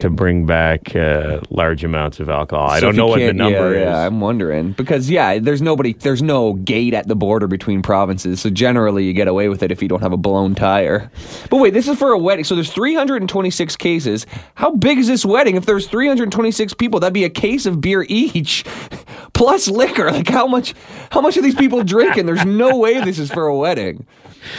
to 0.00 0.10
bring 0.10 0.46
back 0.46 0.94
uh, 0.96 1.40
large 1.50 1.84
amounts 1.84 2.20
of 2.20 2.28
alcohol 2.28 2.70
i 2.70 2.80
don't 2.80 2.96
know 2.96 3.06
what 3.06 3.18
the 3.18 3.32
number 3.32 3.74
yeah, 3.74 3.80
is 3.80 3.84
Yeah, 3.84 4.06
I'm 4.06 4.20
wondering 4.20 4.72
because 4.72 5.10
yeah, 5.10 5.38
there's 5.38 5.62
nobody, 5.62 5.92
there's 5.92 6.22
no 6.22 6.54
gate 6.54 6.94
at 6.94 7.08
the 7.08 7.16
border 7.16 7.46
between 7.46 7.82
provinces, 7.82 8.40
so 8.40 8.50
generally 8.50 9.04
you 9.04 9.12
get 9.12 9.28
away 9.28 9.48
with 9.48 9.62
it 9.62 9.70
if 9.70 9.82
you 9.82 9.88
don't 9.88 10.00
have 10.00 10.12
a 10.12 10.16
blown 10.16 10.54
tire. 10.54 11.10
But 11.50 11.58
wait, 11.58 11.74
this 11.74 11.88
is 11.88 11.98
for 11.98 12.12
a 12.12 12.18
wedding, 12.18 12.44
so 12.44 12.54
there's 12.54 12.72
326 12.72 13.76
cases. 13.76 14.26
How 14.54 14.70
big 14.70 14.98
is 14.98 15.06
this 15.06 15.24
wedding? 15.24 15.56
If 15.56 15.66
there's 15.66 15.86
326 15.86 16.74
people, 16.74 17.00
that'd 17.00 17.12
be 17.12 17.24
a 17.24 17.30
case 17.30 17.66
of 17.66 17.80
beer 17.80 18.06
each, 18.08 18.64
plus 19.32 19.68
liquor. 19.68 20.10
Like 20.10 20.28
how 20.28 20.46
much? 20.46 20.74
How 21.10 21.20
much 21.20 21.36
are 21.36 21.42
these 21.42 21.54
people 21.54 21.82
drinking? 21.84 22.26
There's 22.26 22.44
no 22.44 22.76
way 22.76 23.00
this 23.00 23.18
is 23.18 23.30
for 23.30 23.46
a 23.46 23.56
wedding. 23.56 24.06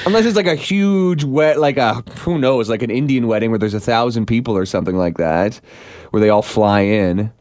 Unless 0.05 0.25
it's 0.25 0.35
like 0.35 0.47
a 0.47 0.55
huge 0.55 1.23
wet, 1.23 1.59
like 1.59 1.77
a 1.77 1.95
who 2.19 2.37
knows, 2.37 2.69
like 2.69 2.81
an 2.83 2.89
Indian 2.91 3.27
wedding 3.27 3.49
where 3.49 3.59
there's 3.59 3.73
a 3.73 3.79
thousand 3.79 4.25
people 4.25 4.55
or 4.55 4.65
something 4.65 4.95
like 4.97 5.17
that, 5.17 5.59
where 6.11 6.21
they 6.21 6.29
all 6.29 6.41
fly 6.41 6.81
in. 6.81 7.31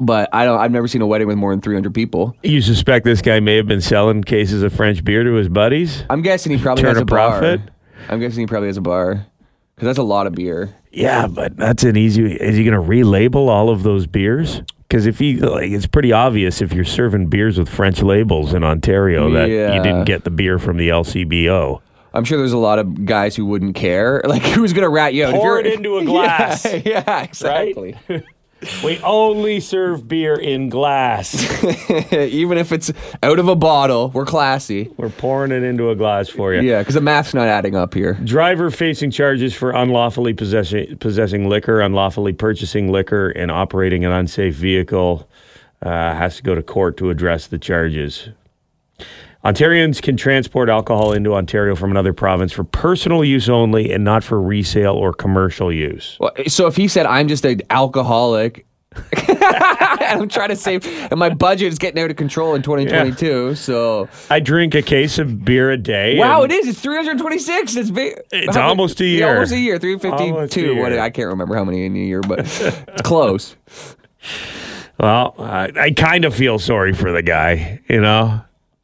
But 0.00 0.28
I 0.32 0.44
don't. 0.44 0.60
I've 0.60 0.70
never 0.70 0.86
seen 0.88 1.00
a 1.02 1.06
wedding 1.06 1.26
with 1.26 1.36
more 1.38 1.52
than 1.52 1.60
300 1.62 1.94
people. 1.94 2.36
You 2.42 2.60
suspect 2.60 3.04
this 3.04 3.22
guy 3.22 3.40
may 3.40 3.56
have 3.56 3.66
been 3.66 3.80
selling 3.80 4.22
cases 4.22 4.62
of 4.62 4.72
French 4.74 5.02
beer 5.02 5.24
to 5.24 5.32
his 5.34 5.48
buddies? 5.48 6.04
I'm 6.10 6.22
guessing 6.22 6.52
he 6.56 6.62
probably 6.62 6.82
Turn 6.82 6.90
has 6.90 6.98
a 6.98 7.02
a 7.02 7.06
bar. 7.06 7.30
profit? 7.40 7.60
I'm 8.08 8.20
guessing 8.20 8.40
he 8.40 8.46
probably 8.46 8.68
has 8.68 8.76
a 8.76 8.82
bar 8.82 9.26
because 9.74 9.86
that's 9.86 9.98
a 9.98 10.02
lot 10.02 10.26
of 10.26 10.34
beer. 10.34 10.74
Yeah, 10.92 11.26
but 11.28 11.56
that's 11.56 11.82
an 11.84 11.96
easy. 11.96 12.32
Is 12.34 12.56
he 12.56 12.64
going 12.64 12.74
to 12.80 12.86
relabel 12.86 13.48
all 13.48 13.70
of 13.70 13.82
those 13.82 14.06
beers? 14.06 14.62
Because 14.90 15.06
if 15.06 15.20
he, 15.20 15.36
like, 15.36 15.70
it's 15.70 15.86
pretty 15.86 16.10
obvious 16.12 16.60
if 16.60 16.72
you're 16.72 16.84
serving 16.84 17.28
beers 17.28 17.56
with 17.60 17.68
French 17.68 18.02
labels 18.02 18.52
in 18.52 18.64
Ontario 18.64 19.30
that 19.30 19.48
Yeah. 19.48 19.72
you 19.76 19.82
didn't 19.84 20.04
get 20.04 20.24
the 20.24 20.30
beer 20.32 20.58
from 20.58 20.78
the 20.78 20.88
LCBO. 20.88 21.80
I'm 22.12 22.24
sure 22.24 22.38
there's 22.38 22.52
a 22.52 22.58
lot 22.58 22.80
of 22.80 23.04
guys 23.06 23.36
who 23.36 23.46
wouldn't 23.46 23.76
care. 23.76 24.20
Like 24.26 24.42
who's 24.42 24.72
gonna 24.72 24.88
rat 24.88 25.14
you 25.14 25.26
out? 25.26 25.34
If 25.34 25.36
Pour 25.40 25.58
you're- 25.60 25.70
it 25.70 25.74
into 25.76 25.96
a 25.98 26.04
glass. 26.12 26.64
Yeah, 26.64 26.80
yeah 26.84 27.22
exactly. 27.22 27.96
We 28.84 28.98
only 29.00 29.60
serve 29.60 30.06
beer 30.06 30.34
in 30.34 30.68
glass. 30.68 31.34
Even 32.12 32.58
if 32.58 32.72
it's 32.72 32.92
out 33.22 33.38
of 33.38 33.48
a 33.48 33.56
bottle, 33.56 34.10
we're 34.10 34.26
classy. 34.26 34.90
We're 34.96 35.08
pouring 35.08 35.50
it 35.52 35.62
into 35.62 35.90
a 35.90 35.96
glass 35.96 36.28
for 36.28 36.52
you. 36.52 36.60
Yeah, 36.60 36.80
because 36.80 36.94
the 36.94 37.00
math's 37.00 37.32
not 37.32 37.48
adding 37.48 37.74
up 37.74 37.94
here. 37.94 38.14
Driver 38.24 38.70
facing 38.70 39.10
charges 39.10 39.54
for 39.54 39.70
unlawfully 39.70 40.34
possessing, 40.34 40.96
possessing 40.98 41.48
liquor, 41.48 41.80
unlawfully 41.80 42.32
purchasing 42.34 42.92
liquor, 42.92 43.30
and 43.30 43.50
operating 43.50 44.04
an 44.04 44.12
unsafe 44.12 44.54
vehicle 44.54 45.28
uh, 45.82 46.14
has 46.14 46.36
to 46.36 46.42
go 46.42 46.54
to 46.54 46.62
court 46.62 46.96
to 46.98 47.10
address 47.10 47.46
the 47.46 47.58
charges. 47.58 48.28
Ontarians 49.44 50.02
can 50.02 50.16
transport 50.16 50.68
alcohol 50.68 51.12
into 51.12 51.34
Ontario 51.34 51.74
from 51.74 51.90
another 51.90 52.12
province 52.12 52.52
for 52.52 52.62
personal 52.64 53.24
use 53.24 53.48
only 53.48 53.90
and 53.92 54.04
not 54.04 54.22
for 54.22 54.40
resale 54.40 54.94
or 54.94 55.12
commercial 55.14 55.72
use. 55.72 56.16
Well, 56.20 56.32
so 56.46 56.66
if 56.66 56.76
he 56.76 56.88
said 56.88 57.06
I'm 57.06 57.26
just 57.26 57.44
an 57.46 57.62
alcoholic 57.70 58.66
and 59.28 60.20
I'm 60.20 60.28
trying 60.28 60.48
to 60.48 60.56
save, 60.56 60.84
and 61.10 61.18
my 61.18 61.28
budget 61.32 61.68
is 61.68 61.78
getting 61.78 62.02
out 62.02 62.10
of 62.10 62.16
control 62.16 62.54
in 62.56 62.62
2022. 62.62 63.54
So 63.54 64.08
I 64.28 64.40
drink 64.40 64.74
a 64.74 64.82
case 64.82 65.18
of 65.18 65.44
beer 65.44 65.70
a 65.70 65.76
day. 65.76 66.18
wow, 66.18 66.42
it 66.42 66.50
is. 66.50 66.66
It's 66.66 66.80
326. 66.80 67.76
It's 67.76 67.90
big. 67.90 68.20
It's 68.32 68.56
how 68.56 68.62
many- 68.62 68.68
almost 68.68 69.00
a 69.00 69.06
year. 69.06 69.28
almost 69.32 69.52
a 69.52 69.58
year. 69.58 69.78
352. 69.78 70.76
What. 70.80 70.92
I 70.98 71.08
can't 71.08 71.28
remember 71.28 71.54
how 71.54 71.64
many 71.64 71.86
in 71.86 71.94
a 71.94 71.98
year, 72.00 72.20
but 72.20 72.40
it's 72.60 73.02
close. 73.02 73.54
Well, 74.98 75.34
I, 75.38 75.70
I 75.76 75.90
kind 75.92 76.24
of 76.24 76.34
feel 76.34 76.58
sorry 76.58 76.92
for 76.92 77.12
the 77.12 77.22
guy, 77.22 77.80
you 77.88 78.00
know. 78.00 78.42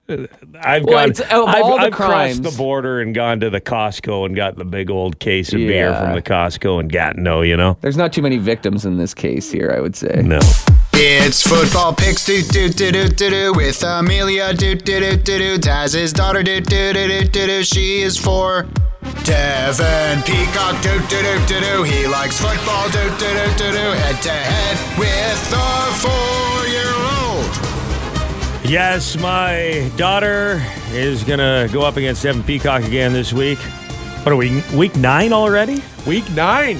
I've 0.09 0.85
Well, 0.85 0.95
gone. 1.01 1.11
it's- 1.11 1.21
of 1.21 1.49
I've, 1.49 1.63
all 1.65 1.77
the 1.79 1.85
I've 1.87 1.93
crossed 1.93 2.43
the 2.43 2.51
border 2.53 3.01
and 3.01 3.15
gone 3.15 3.41
to 3.41 3.51
the 3.51 3.61
Costco 3.61 4.25
and 4.27 4.37
got 4.37 4.57
the 4.57 4.65
big 4.65 4.91
old 4.91 5.19
case 5.19 5.53
of 5.53 5.59
beer 5.59 5.95
from 5.95 6.15
the 6.15 6.23
Costco 6.23 6.81
in 6.81 6.89
Gatineau. 6.89 7.41
You 7.43 7.57
know, 7.57 7.77
There's 7.81 7.97
not 7.97 8.13
too 8.13 8.23
many 8.23 8.39
victims 8.39 8.85
in 8.85 8.97
this 8.99 9.15
case 9.15 9.51
here, 9.51 9.75
I 9.77 9.81
would 9.81 9.97
say. 9.97 10.23
no. 10.25 10.39
It's 10.99 11.43
football 11.43 11.93
picks 11.93 12.25
do 12.25 12.41
do 12.41 12.69
do 12.71 12.91
do 12.91 13.09
do 13.09 13.31
do 13.31 13.53
with 13.53 13.83
Amelia 13.83 14.55
do 14.55 14.75
do 14.77 14.99
do 15.01 15.17
do 15.17 15.39
do 15.39 15.59
Taz's 15.59 16.13
daughter 16.13 16.43
do 16.43 16.61
do 16.61 16.93
do 16.95 17.07
do 17.09 17.25
do 17.29 17.47
do 17.47 17.63
she 17.65 18.01
is 18.01 18.17
four. 18.17 18.67
Devin 19.25 20.23
Peacock 20.23 20.81
do 20.83 20.99
do 21.09 21.21
do 21.23 21.47
do 21.47 21.61
do 21.61 21.83
he 21.83 22.07
likes 22.07 22.41
football 22.41 22.89
do 22.91 23.03
do 23.19 23.29
do 23.29 23.47
do 23.59 23.73
do 23.73 23.87
head 24.01 24.23
to 24.23 24.31
head 24.31 24.99
with 24.99 25.51
the 25.51 25.93
four 26.01 26.67
year 26.67 26.93
old. 26.95 27.06
Yes, 28.69 29.17
my 29.17 29.91
daughter 29.97 30.61
is 30.91 31.23
gonna 31.23 31.69
go 31.73 31.83
up 31.83 31.97
against 31.97 32.23
Devin 32.25 32.43
Peacock 32.43 32.83
again 32.83 33.13
this 33.13 33.33
week. 33.33 33.59
What 34.25 34.33
are 34.33 34.37
we? 34.37 34.61
Week 34.75 34.97
nine 34.97 35.33
already, 35.33 35.83
Week 36.07 36.29
nine. 36.33 36.79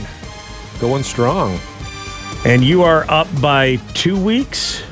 Going 0.81 1.05
strong. 1.05 1.59
and 2.45 2.65
you 2.65 2.83
are 2.83 3.09
up 3.09 3.29
by 3.41 3.77
two 3.95 4.21
weeks. 4.21 4.83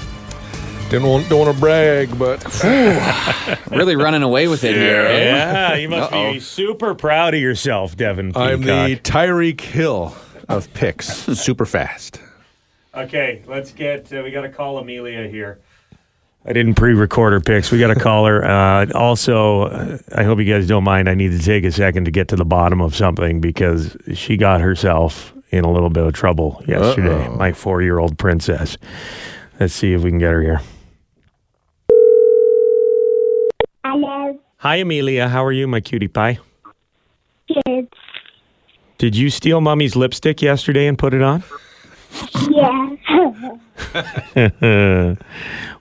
Didn't 0.89 1.09
want, 1.09 1.29
don't 1.29 1.41
want 1.41 1.55
to 1.55 1.61
brag, 1.61 2.17
but 2.17 2.45
Really 3.71 3.97
running 3.97 4.23
away 4.23 4.47
with 4.47 4.63
it 4.63 4.77
here. 4.77 5.01
eh? 5.03 5.25
Yeah, 5.25 5.75
you 5.75 5.89
must 5.89 6.13
Uh-oh. 6.13 6.33
be 6.35 6.41
super 6.41 6.95
proud 6.95 7.35
of 7.35 7.41
yourself, 7.41 7.97
Devin 7.97 8.29
Peacock. 8.29 8.43
I'm 8.53 8.61
the 8.63 8.97
Tyreek 9.03 9.61
Hill 9.61 10.15
of 10.49 10.73
picks. 10.75 11.07
Super 11.41 11.67
fast. 11.67 12.21
Okay, 12.95 13.43
let's 13.47 13.73
get. 13.73 14.13
Uh, 14.13 14.21
we 14.23 14.31
got 14.31 14.43
to 14.43 14.49
call 14.51 14.79
Amelia 14.79 15.27
here. 15.27 15.59
I 16.47 16.53
didn't 16.53 16.75
pre-record 16.75 17.33
her 17.33 17.41
picks. 17.41 17.71
We 17.71 17.79
got 17.79 17.89
to 17.89 17.95
call 18.01 18.27
her. 18.27 18.45
Uh, 18.55 18.87
also, 18.95 19.63
uh, 19.63 19.99
I 20.15 20.25
hope 20.25 20.39
you 20.39 20.45
guys 20.45 20.67
don't 20.67 20.85
mind. 20.85 21.09
I 21.09 21.15
need 21.15 21.31
to 21.33 21.39
take 21.39 21.65
a 21.65 21.73
second 21.73 22.05
to 22.05 22.11
get 22.11 22.29
to 22.29 22.37
the 22.37 22.45
bottom 22.45 22.81
of 22.81 22.95
something 22.95 23.41
because 23.41 23.97
she 24.15 24.37
got 24.37 24.61
herself 24.61 25.33
in 25.51 25.65
a 25.65 25.73
little 25.73 25.91
bit 25.91 26.05
of 26.05 26.13
trouble 26.13 26.63
yesterday. 26.67 27.25
Uh-oh. 27.27 27.37
My 27.37 27.53
four-year-old 27.53 28.19
princess. 28.19 28.77
Let's 29.59 29.73
see 29.75 29.93
if 29.95 30.03
we 30.03 30.11
can 30.11 30.19
get 30.19 30.33
her 30.33 30.43
here. 30.43 30.61
Hello, 33.85 34.39
Hi, 34.59 34.77
Amelia. 34.77 35.29
How 35.29 35.45
are 35.45 35.53
you, 35.53 35.67
my 35.67 35.81
cutie 35.81 36.09
pie? 36.09 36.39
kids. 37.67 37.89
Did 38.99 39.15
you 39.17 39.29
steal 39.31 39.61
mommy's 39.61 39.95
lipstick 39.97 40.41
yesterday 40.43 40.87
and 40.87 40.99
put 40.99 41.13
it 41.15 41.23
on? 41.23 41.45
Yeah. 42.51 42.97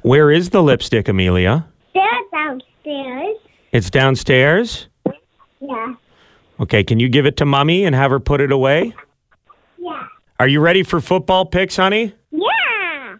Where 0.01 0.31
is 0.31 0.49
the 0.49 0.61
lipstick, 0.63 1.07
Amelia? 1.07 1.65
They're 1.93 2.03
downstairs. 2.31 3.37
It's 3.71 3.89
downstairs. 3.89 4.87
Yeah. 5.59 5.95
Okay, 6.59 6.83
can 6.83 6.99
you 6.99 7.09
give 7.09 7.25
it 7.25 7.37
to 7.37 7.45
mommy 7.45 7.83
and 7.85 7.95
have 7.95 8.11
her 8.11 8.19
put 8.19 8.41
it 8.41 8.51
away? 8.51 8.93
Yeah. 9.77 10.07
Are 10.39 10.47
you 10.47 10.59
ready 10.59 10.83
for 10.83 10.99
football 11.01 11.45
picks, 11.45 11.75
honey? 11.77 12.13
Yeah. 12.31 13.17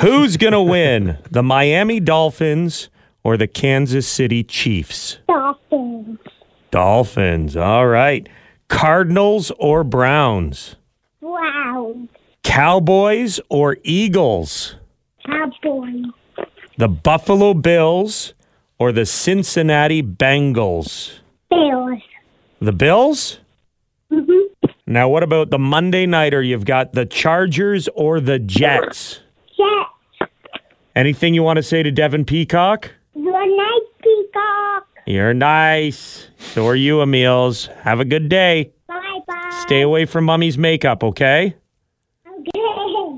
Who's 0.00 0.36
going 0.36 0.52
to 0.52 0.62
win, 0.62 1.18
the 1.30 1.42
Miami 1.42 2.00
Dolphins 2.00 2.88
or 3.22 3.36
the 3.36 3.46
Kansas 3.46 4.06
City 4.08 4.42
Chiefs? 4.42 5.18
Dolphins. 5.28 6.18
Dolphins, 6.70 7.56
all 7.56 7.86
right. 7.86 8.28
Cardinals 8.68 9.52
or 9.58 9.84
Browns? 9.84 10.76
Cowboys 12.44 13.40
or 13.48 13.78
Eagles? 13.82 14.76
Cowboys. 15.26 16.04
The 16.78 16.88
Buffalo 16.88 17.54
Bills 17.54 18.34
or 18.78 18.92
the 18.92 19.06
Cincinnati 19.06 20.02
Bengals? 20.02 21.18
Bills. 21.50 22.00
The 22.60 22.72
Bills? 22.72 23.40
Mm-hmm. 24.12 24.68
Now, 24.86 25.08
what 25.08 25.22
about 25.22 25.50
the 25.50 25.58
Monday 25.58 26.06
nighter? 26.06 26.42
You've 26.42 26.64
got 26.64 26.92
the 26.92 27.06
Chargers 27.06 27.88
or 27.94 28.20
the 28.20 28.38
Jets? 28.38 29.20
Jets. 29.56 30.30
Anything 30.94 31.34
you 31.34 31.42
want 31.42 31.56
to 31.56 31.62
say 31.62 31.82
to 31.82 31.90
Devin 31.90 32.24
Peacock? 32.24 32.92
You're 33.14 33.56
nice, 33.56 33.88
peacock. 34.00 34.86
You're 35.06 35.34
nice. 35.34 36.28
So 36.38 36.66
are 36.68 36.76
you, 36.76 36.98
Emils. 36.98 37.66
Have 37.78 38.00
a 38.00 38.04
good 38.04 38.28
day. 38.28 38.72
Bye 38.86 39.18
bye. 39.26 39.50
Stay 39.62 39.80
away 39.80 40.04
from 40.04 40.24
mommy's 40.24 40.56
makeup, 40.58 41.02
okay? 41.02 41.56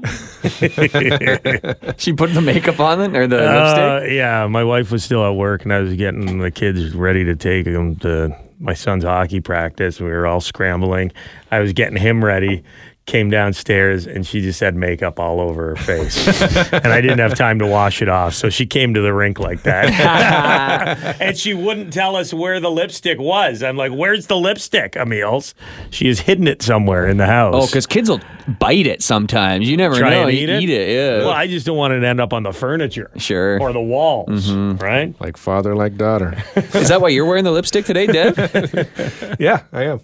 She 1.99 2.13
put 2.13 2.33
the 2.35 2.43
makeup 2.43 2.79
on 2.81 3.01
it 3.01 3.17
or 3.17 3.27
the 3.27 3.39
Uh, 3.39 3.95
lipstick? 4.01 4.13
yeah, 4.17 4.47
my 4.47 4.65
wife 4.65 4.91
was 4.93 5.03
still 5.05 5.25
at 5.27 5.35
work, 5.35 5.63
and 5.65 5.73
I 5.73 5.81
was 5.81 5.95
getting 5.95 6.39
the 6.39 6.51
kids 6.51 6.95
ready 6.95 7.25
to 7.25 7.35
take 7.37 7.65
them 7.65 7.97
to 7.97 8.37
my 8.61 8.75
son's 8.75 9.05
hockey 9.05 9.41
practice. 9.41 10.01
We 10.01 10.07
were 10.09 10.27
all 10.27 10.41
scrambling. 10.41 11.13
I 11.51 11.61
was 11.61 11.73
getting 11.73 11.97
him 11.97 12.25
ready. 12.25 12.63
Came 13.07 13.31
downstairs 13.31 14.07
and 14.07 14.27
she 14.27 14.41
just 14.41 14.59
had 14.59 14.75
makeup 14.75 15.21
all 15.21 15.41
over 15.41 15.69
her 15.69 15.77
face, 15.77 16.27
and 16.73 16.89
I 16.89 17.01
didn't 17.01 17.21
have 17.21 17.37
time 17.37 17.61
to 17.61 17.67
wash 17.67 18.03
it 18.03 18.09
off. 18.09 18.35
So 18.35 18.51
she 18.51 18.67
came 18.67 18.95
to 18.95 19.01
the 19.01 19.13
rink 19.13 19.39
like 19.39 19.63
that, 19.63 21.17
and 21.21 21.39
she 21.39 21.55
wouldn't 21.55 21.93
tell 21.93 22.17
us 22.17 22.35
where 22.35 22.59
the 22.59 22.71
lipstick 22.71 23.21
was. 23.21 23.63
I'm 23.63 23.77
like, 23.77 23.93
"Where's 23.93 24.27
the 24.27 24.37
lipstick, 24.37 24.95
Emils?" 24.95 25.55
She 25.91 26.09
has 26.09 26.19
hidden 26.19 26.49
it 26.49 26.63
somewhere 26.63 27.07
in 27.07 27.17
the 27.17 27.27
house. 27.27 27.55
Oh, 27.57 27.67
because 27.67 27.87
kids 27.87 28.11
will 28.11 28.21
bite 28.59 28.87
it 28.87 29.05
sometimes. 29.05 29.69
You 29.69 29.77
never 29.77 29.95
Try 29.95 30.11
know. 30.11 30.27
and 30.27 30.37
You 30.37 30.43
eat 30.43 30.49
it? 30.49 30.63
Eat 30.63 30.71
it, 30.71 30.89
yeah. 30.91 31.19
Well, 31.19 31.31
I 31.31 31.47
just 31.47 31.65
don't 31.65 31.77
want 31.77 31.93
it 31.93 32.01
to 32.01 32.07
end 32.09 32.21
up 32.21 32.33
on 32.33 32.43
the 32.43 32.53
furniture 32.53 33.13
sure. 33.19 33.61
or 33.61 33.73
the 33.73 33.81
walls, 33.81 34.51
mm-hmm. 34.51 34.83
right? 34.83 35.15
Like 35.21 35.37
father, 35.37 35.77
like 35.77 35.97
daughter. 35.97 36.43
Is 36.57 36.89
that 36.89 37.01
why 37.01 37.11
you're 37.11 37.27
wearing 37.27 37.45
the 37.45 37.53
lipstick 37.53 37.85
today, 37.85 38.07
Dev? 38.07 38.37
yeah, 39.39 39.63
I 39.73 39.85
am. 39.85 40.01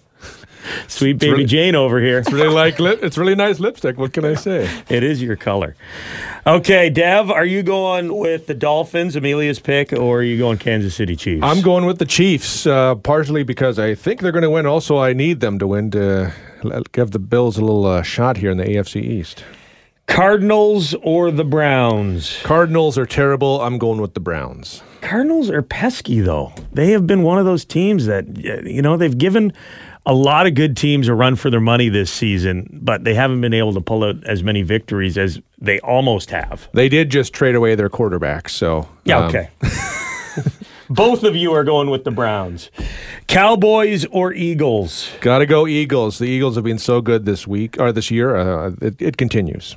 Sweet 0.87 1.13
baby 1.19 1.31
really- 1.31 1.45
Jane 1.45 1.75
over 1.75 1.99
here. 1.99 2.19
It's 2.19 2.31
really 2.31 2.53
like 2.53 2.79
lip. 2.79 2.99
It's 3.03 3.17
really 3.17 3.35
nice 3.35 3.59
lipstick. 3.59 3.97
What 3.97 4.13
can 4.13 4.25
I 4.25 4.35
say? 4.35 4.69
It 4.89 5.03
is 5.03 5.21
your 5.21 5.35
color. 5.35 5.75
Okay, 6.45 6.89
Dev, 6.89 7.31
are 7.31 7.45
you 7.45 7.63
going 7.63 8.17
with 8.17 8.47
the 8.47 8.53
Dolphins, 8.53 9.15
Amelia's 9.15 9.59
pick, 9.59 9.93
or 9.93 10.19
are 10.19 10.23
you 10.23 10.37
going 10.37 10.57
Kansas 10.57 10.93
City 10.95 11.15
Chiefs? 11.15 11.43
I'm 11.43 11.61
going 11.61 11.85
with 11.85 11.99
the 11.99 12.05
Chiefs, 12.05 12.67
uh, 12.67 12.95
partially 12.95 13.43
because 13.43 13.79
I 13.79 13.95
think 13.95 14.21
they're 14.21 14.31
going 14.31 14.43
to 14.43 14.49
win. 14.49 14.65
Also, 14.65 14.97
I 14.97 15.13
need 15.13 15.39
them 15.39 15.57
to 15.59 15.67
win 15.67 15.89
to 15.91 16.33
give 16.91 17.11
the 17.11 17.19
Bills 17.19 17.57
a 17.57 17.61
little 17.61 17.85
uh, 17.85 18.01
shot 18.03 18.37
here 18.37 18.51
in 18.51 18.57
the 18.57 18.65
AFC 18.65 19.01
East. 19.01 19.43
Cardinals 20.07 20.93
or 21.01 21.31
the 21.31 21.45
Browns? 21.45 22.39
Cardinals 22.43 22.97
are 22.97 23.05
terrible. 23.05 23.61
I'm 23.61 23.77
going 23.77 24.01
with 24.01 24.13
the 24.13 24.19
Browns. 24.19 24.83
Cardinals 25.01 25.49
are 25.49 25.61
pesky, 25.61 26.19
though. 26.19 26.53
They 26.73 26.91
have 26.91 27.07
been 27.07 27.23
one 27.23 27.39
of 27.39 27.45
those 27.45 27.65
teams 27.65 28.05
that, 28.05 28.37
you 28.37 28.81
know, 28.81 28.97
they've 28.97 29.17
given 29.17 29.53
a 30.05 30.13
lot 30.13 30.47
of 30.47 30.53
good 30.53 30.75
teams 30.75 31.07
are 31.07 31.15
run 31.15 31.35
for 31.35 31.49
their 31.49 31.61
money 31.61 31.89
this 31.89 32.11
season, 32.11 32.79
but 32.81 33.03
they 33.03 33.13
haven't 33.13 33.41
been 33.41 33.53
able 33.53 33.73
to 33.73 33.81
pull 33.81 34.03
out 34.03 34.23
as 34.25 34.43
many 34.43 34.61
victories 34.61 35.17
as 35.17 35.39
they 35.57 35.79
almost 35.79 36.29
have. 36.31 36.67
They 36.73 36.89
did 36.89 37.09
just 37.09 37.33
trade 37.33 37.55
away 37.55 37.75
their 37.75 37.89
quarterback, 37.89 38.49
so 38.49 38.87
Yeah, 39.05 39.19
um, 39.19 39.29
okay. 39.29 39.49
Both 40.89 41.23
of 41.23 41.35
you 41.35 41.53
are 41.53 41.63
going 41.63 41.89
with 41.89 42.03
the 42.03 42.11
Browns. 42.11 42.69
Cowboys 43.27 44.05
or 44.11 44.33
Eagles? 44.33 45.09
Gotta 45.21 45.45
go 45.45 45.65
Eagles. 45.65 46.19
The 46.19 46.25
Eagles 46.25 46.55
have 46.55 46.63
been 46.63 46.79
so 46.79 47.01
good 47.01 47.25
this 47.25 47.47
week 47.47 47.79
or 47.79 47.91
this 47.91 48.11
year. 48.11 48.35
Uh, 48.35 48.73
it, 48.81 49.01
it 49.01 49.17
continues. 49.17 49.75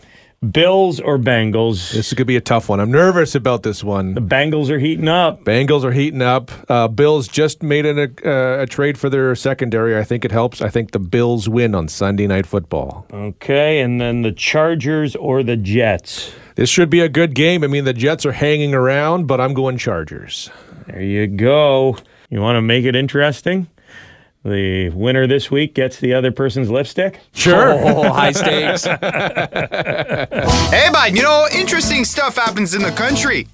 Bills 0.52 1.00
or 1.00 1.18
Bengals? 1.18 1.92
This 1.92 2.08
is 2.08 2.14
gonna 2.14 2.26
be 2.26 2.36
a 2.36 2.40
tough 2.40 2.68
one. 2.68 2.78
I'm 2.78 2.90
nervous 2.90 3.34
about 3.34 3.62
this 3.62 3.82
one. 3.82 4.14
The. 4.14 4.20
Bengals 4.20 4.68
are 4.70 4.78
heating 4.78 5.08
up. 5.08 5.44
Bengals 5.44 5.82
are 5.82 5.92
heating 5.92 6.22
up. 6.22 6.50
Uh, 6.68 6.88
Bills 6.88 7.26
just 7.26 7.62
made 7.62 7.86
an, 7.86 7.98
uh, 7.98 8.58
a 8.60 8.66
trade 8.66 8.98
for 8.98 9.08
their 9.08 9.34
secondary. 9.34 9.96
I 9.96 10.04
think 10.04 10.24
it 10.24 10.32
helps. 10.32 10.60
I 10.60 10.68
think 10.68 10.90
the 10.90 10.98
Bills 10.98 11.48
win 11.48 11.74
on 11.74 11.88
Sunday 11.88 12.26
Night 12.26 12.46
Football. 12.46 13.06
Okay, 13.12 13.80
and 13.80 14.00
then 14.00 14.22
the 14.22 14.32
Chargers 14.32 15.16
or 15.16 15.42
the 15.42 15.56
Jets? 15.56 16.32
This 16.54 16.68
should 16.70 16.90
be 16.90 17.00
a 17.00 17.08
good 17.08 17.34
game. 17.34 17.64
I 17.64 17.66
mean, 17.66 17.84
the 17.84 17.92
Jets 17.92 18.24
are 18.26 18.32
hanging 18.32 18.74
around, 18.74 19.26
but 19.26 19.40
I'm 19.40 19.54
going 19.54 19.78
Chargers. 19.78 20.50
There 20.86 21.02
you 21.02 21.26
go. 21.26 21.96
You 22.30 22.40
want 22.40 22.56
to 22.56 22.62
make 22.62 22.84
it 22.84 22.94
interesting? 22.96 23.68
The 24.46 24.90
winner 24.90 25.26
this 25.26 25.50
week 25.50 25.74
gets 25.74 25.98
the 25.98 26.14
other 26.14 26.30
person's 26.30 26.70
lipstick? 26.70 27.18
Sure. 27.34 27.72
oh, 27.72 28.12
high 28.12 28.30
stakes. 28.30 28.86
Hey, 30.70 30.88
bud, 30.92 31.16
you 31.16 31.22
know, 31.22 31.48
interesting 31.52 32.04
stuff 32.04 32.36
happens 32.36 32.72
in 32.74 32.82
the 32.82 32.92
country, 32.92 33.48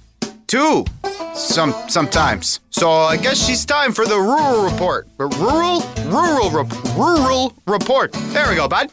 too. 0.45 0.85
Some 1.33 1.73
sometimes. 1.87 2.59
So 2.69 2.91
I 2.91 3.17
guess 3.17 3.43
she's 3.43 3.65
time 3.65 3.91
for 3.91 4.05
the 4.05 4.19
rural 4.19 4.69
report. 4.69 5.07
The 5.17 5.25
rural, 5.27 5.81
rural, 6.11 6.51
rep- 6.51 6.95
rural 6.95 7.55
report. 7.65 8.11
There 8.13 8.47
we 8.49 8.55
go, 8.55 8.67
bud. 8.67 8.91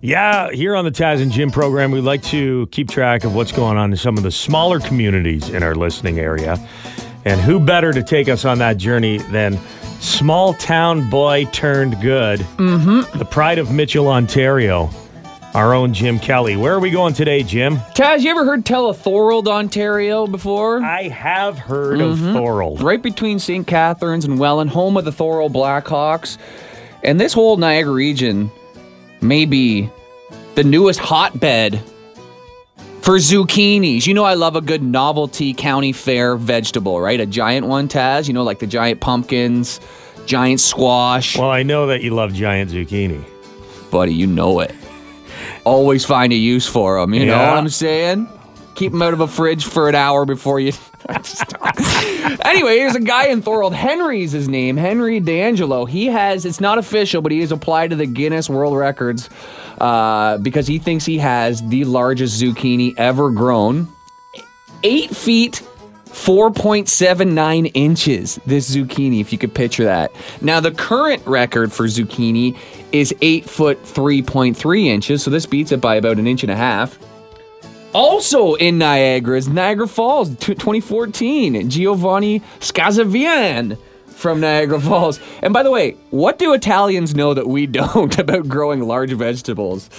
Yeah, 0.00 0.50
here 0.50 0.74
on 0.74 0.84
the 0.84 0.90
Taz 0.90 1.22
and 1.22 1.30
Jim 1.30 1.52
program, 1.52 1.92
we 1.92 2.00
like 2.00 2.22
to 2.24 2.66
keep 2.72 2.88
track 2.88 3.22
of 3.22 3.34
what's 3.36 3.52
going 3.52 3.76
on 3.76 3.92
in 3.92 3.96
some 3.96 4.16
of 4.16 4.24
the 4.24 4.32
smaller 4.32 4.80
communities 4.80 5.50
in 5.50 5.62
our 5.62 5.76
listening 5.76 6.18
area. 6.18 6.58
And 7.24 7.40
who 7.40 7.60
better 7.60 7.92
to 7.92 8.02
take 8.02 8.28
us 8.28 8.44
on 8.44 8.58
that 8.58 8.76
journey 8.78 9.18
than 9.18 9.58
small 10.00 10.54
town 10.54 11.08
boy 11.08 11.46
turned 11.52 12.00
good, 12.00 12.40
mm-hmm. 12.40 13.18
the 13.18 13.24
pride 13.24 13.58
of 13.58 13.70
Mitchell, 13.70 14.08
Ontario, 14.08 14.90
our 15.54 15.74
own 15.74 15.92
Jim 15.94 16.18
Kelly. 16.18 16.56
Where 16.56 16.74
are 16.74 16.80
we 16.80 16.90
going 16.90 17.14
today, 17.14 17.42
Jim? 17.42 17.76
Taz, 17.94 18.22
you 18.22 18.30
ever 18.30 18.44
heard 18.44 18.64
tell 18.64 18.88
of 18.88 18.98
Thorold, 18.98 19.48
Ontario 19.48 20.26
before? 20.26 20.82
I 20.82 21.08
have 21.08 21.58
heard 21.58 22.00
of 22.00 22.18
Thorold. 22.18 22.82
right 22.82 23.02
between 23.02 23.38
St. 23.38 23.66
Catharines 23.66 24.24
and 24.24 24.38
Welland, 24.38 24.70
home 24.70 24.96
of 24.96 25.04
the 25.04 25.12
Thorold 25.12 25.52
Blackhawks. 25.52 26.38
And 27.02 27.20
this 27.20 27.32
whole 27.32 27.56
Niagara 27.56 27.92
region 27.92 28.50
may 29.20 29.44
be 29.44 29.90
the 30.54 30.64
newest 30.64 31.00
hotbed 31.00 31.82
for 33.02 33.16
zucchinis. 33.16 34.06
You 34.06 34.14
know, 34.14 34.24
I 34.24 34.34
love 34.34 34.56
a 34.56 34.60
good 34.60 34.82
novelty 34.82 35.54
county 35.54 35.92
fair 35.92 36.36
vegetable, 36.36 37.00
right? 37.00 37.20
A 37.20 37.26
giant 37.26 37.66
one, 37.66 37.88
Taz. 37.88 38.28
You 38.28 38.34
know, 38.34 38.42
like 38.42 38.58
the 38.58 38.66
giant 38.66 39.00
pumpkins, 39.00 39.80
giant 40.26 40.60
squash. 40.60 41.36
Well, 41.36 41.50
I 41.50 41.62
know 41.62 41.86
that 41.86 42.02
you 42.02 42.10
love 42.10 42.32
giant 42.32 42.70
zucchini. 42.70 43.24
Buddy, 43.90 44.14
you 44.14 44.26
know 44.26 44.60
it. 44.60 44.74
Always 45.64 46.04
find 46.04 46.32
a 46.32 46.36
use 46.36 46.66
for 46.66 47.00
them. 47.00 47.12
You 47.12 47.26
know 47.26 47.38
what 47.38 47.58
I'm 47.58 47.68
saying? 47.68 48.28
Keep 48.74 48.92
them 48.92 49.02
out 49.02 49.12
of 49.12 49.20
a 49.20 49.28
fridge 49.28 49.64
for 49.64 49.88
an 49.88 49.94
hour 49.94 50.24
before 50.24 50.60
you. 50.60 50.72
anyway, 52.44 52.76
here's 52.76 52.94
a 52.94 53.00
guy 53.00 53.26
in 53.26 53.42
Thorold. 53.42 53.74
Henry's 53.74 54.32
his 54.32 54.48
name. 54.48 54.76
Henry 54.76 55.20
D'Angelo. 55.20 55.84
He 55.84 56.06
has, 56.06 56.44
it's 56.44 56.60
not 56.60 56.78
official, 56.78 57.22
but 57.22 57.32
he 57.32 57.40
has 57.40 57.52
applied 57.52 57.90
to 57.90 57.96
the 57.96 58.06
Guinness 58.06 58.48
World 58.48 58.76
Records 58.76 59.30
uh, 59.80 60.38
because 60.38 60.66
he 60.66 60.78
thinks 60.78 61.04
he 61.04 61.18
has 61.18 61.66
the 61.68 61.84
largest 61.84 62.40
zucchini 62.40 62.94
ever 62.96 63.30
grown. 63.30 63.88
Eight 64.82 65.14
feet 65.14 65.62
4.79 66.10 67.70
inches, 67.74 68.40
this 68.44 68.74
zucchini, 68.74 69.20
if 69.20 69.32
you 69.32 69.38
could 69.38 69.54
picture 69.54 69.84
that. 69.84 70.12
Now, 70.42 70.60
the 70.60 70.72
current 70.72 71.24
record 71.26 71.72
for 71.72 71.86
zucchini 71.86 72.58
is 72.92 73.14
8 73.22 73.48
foot 73.48 73.82
3.3 73.84 74.86
inches, 74.86 75.22
so 75.22 75.30
this 75.30 75.46
beats 75.46 75.72
it 75.72 75.80
by 75.80 75.94
about 75.94 76.18
an 76.18 76.26
inch 76.26 76.42
and 76.42 76.50
a 76.50 76.56
half. 76.56 76.98
Also 77.92 78.54
in 78.54 78.78
Niagara 78.78 79.36
is 79.36 79.48
Niagara 79.48 79.88
Falls, 79.88 80.30
t- 80.36 80.54
2014, 80.54 81.68
Giovanni 81.68 82.40
Scazavian 82.60 83.76
from 84.06 84.40
Niagara 84.40 84.80
Falls. 84.80 85.18
And 85.42 85.52
by 85.52 85.64
the 85.64 85.72
way, 85.72 85.92
what 86.10 86.38
do 86.38 86.52
Italians 86.52 87.16
know 87.16 87.34
that 87.34 87.48
we 87.48 87.66
don't 87.66 88.16
about 88.18 88.48
growing 88.48 88.82
large 88.82 89.12
vegetables? 89.12 89.90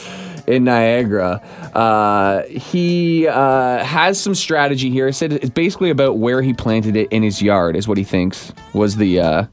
in 0.48 0.64
Niagara. 0.64 1.36
Uh, 1.74 2.42
he 2.48 3.28
uh, 3.28 3.84
has 3.84 4.20
some 4.20 4.34
strategy 4.34 4.90
here. 4.90 5.06
He 5.06 5.14
said 5.14 5.34
it's 5.34 5.52
basically 5.52 5.92
about 5.92 6.18
where 6.18 6.42
he 6.42 6.52
planted 6.52 6.96
it 6.96 7.12
in 7.12 7.22
his 7.22 7.44
yard, 7.44 7.76
is 7.76 7.88
what 7.88 8.00
he 8.00 8.04
thinks 8.04 8.52
was 8.74 8.96
the 8.96 9.20
uh, 9.20 9.46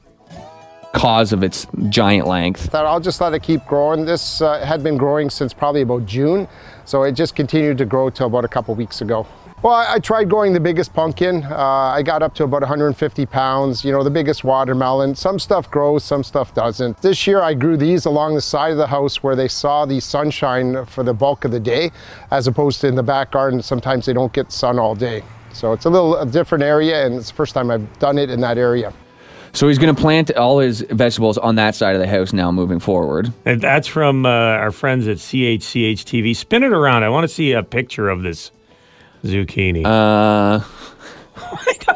cause 0.93 1.31
of 1.31 1.43
its 1.43 1.67
giant 1.89 2.27
length. 2.27 2.69
Thought 2.71 2.85
I'll 2.85 2.99
just 2.99 3.21
let 3.21 3.33
it 3.33 3.43
keep 3.43 3.65
growing. 3.65 4.05
This 4.05 4.41
uh, 4.41 4.65
had 4.65 4.83
been 4.83 4.97
growing 4.97 5.29
since 5.29 5.53
probably 5.53 5.81
about 5.81 6.05
June, 6.05 6.47
so 6.89 7.03
it 7.03 7.11
just 7.11 7.35
continued 7.35 7.77
to 7.77 7.85
grow 7.85 8.09
till 8.09 8.25
about 8.25 8.43
a 8.43 8.47
couple 8.47 8.73
weeks 8.73 9.01
ago. 9.01 9.27
Well, 9.61 9.73
I, 9.73 9.99
tried 9.99 10.27
growing 10.29 10.53
the 10.53 10.59
biggest 10.59 10.91
pumpkin. 10.93 11.43
Uh, 11.43 11.55
I 11.55 12.01
got 12.01 12.23
up 12.23 12.33
to 12.35 12.45
about 12.45 12.61
150 12.61 13.25
pounds, 13.27 13.83
you 13.85 13.91
know, 13.91 14.03
the 14.03 14.09
biggest 14.09 14.43
watermelon. 14.43 15.13
Some 15.13 15.37
stuff 15.37 15.69
grows, 15.69 16.03
some 16.03 16.23
stuff 16.23 16.53
doesn't. 16.55 16.99
This 17.01 17.27
year 17.27 17.41
I 17.41 17.53
grew 17.53 17.77
these 17.77 18.05
along 18.05 18.35
the 18.35 18.41
side 18.41 18.71
of 18.71 18.77
the 18.77 18.87
house 18.87 19.21
where 19.21 19.35
they 19.35 19.49
saw 19.49 19.85
the 19.85 19.99
sunshine 19.99 20.85
for 20.85 21.03
the 21.03 21.13
bulk 21.13 21.45
of 21.45 21.51
the 21.51 21.59
day, 21.59 21.91
as 22.31 22.47
opposed 22.47 22.81
to 22.81 22.87
in 22.87 22.95
the 22.95 23.03
back 23.03 23.31
garden, 23.31 23.61
sometimes 23.61 24.05
they 24.05 24.13
don't 24.13 24.33
get 24.33 24.51
sun 24.51 24.79
all 24.79 24.95
day. 24.95 25.21
So 25.53 25.73
it's 25.73 25.85
a 25.85 25.89
little 25.89 26.15
a 26.15 26.25
different 26.25 26.63
area, 26.63 27.05
and 27.05 27.15
it's 27.15 27.29
the 27.29 27.35
first 27.35 27.53
time 27.53 27.69
I've 27.69 27.99
done 27.99 28.17
it 28.17 28.31
in 28.31 28.39
that 28.39 28.57
area. 28.57 28.93
So 29.53 29.67
he's 29.67 29.77
going 29.77 29.93
to 29.93 29.99
plant 29.99 30.31
all 30.35 30.59
his 30.59 30.81
vegetables 30.89 31.37
on 31.37 31.55
that 31.55 31.75
side 31.75 31.95
of 31.95 32.01
the 32.01 32.07
house 32.07 32.33
now 32.33 32.51
moving 32.51 32.79
forward. 32.79 33.33
And 33.45 33.61
that's 33.61 33.87
from 33.87 34.25
uh, 34.25 34.29
our 34.29 34.71
friends 34.71 35.07
at 35.07 35.17
CHCH 35.17 36.03
TV. 36.03 36.35
Spin 36.35 36.63
it 36.63 36.71
around. 36.71 37.03
I 37.03 37.09
want 37.09 37.23
to 37.23 37.33
see 37.33 37.51
a 37.53 37.63
picture 37.63 38.09
of 38.09 38.21
this 38.21 38.51
zucchini. 39.23 39.85
Uh, 39.85 40.63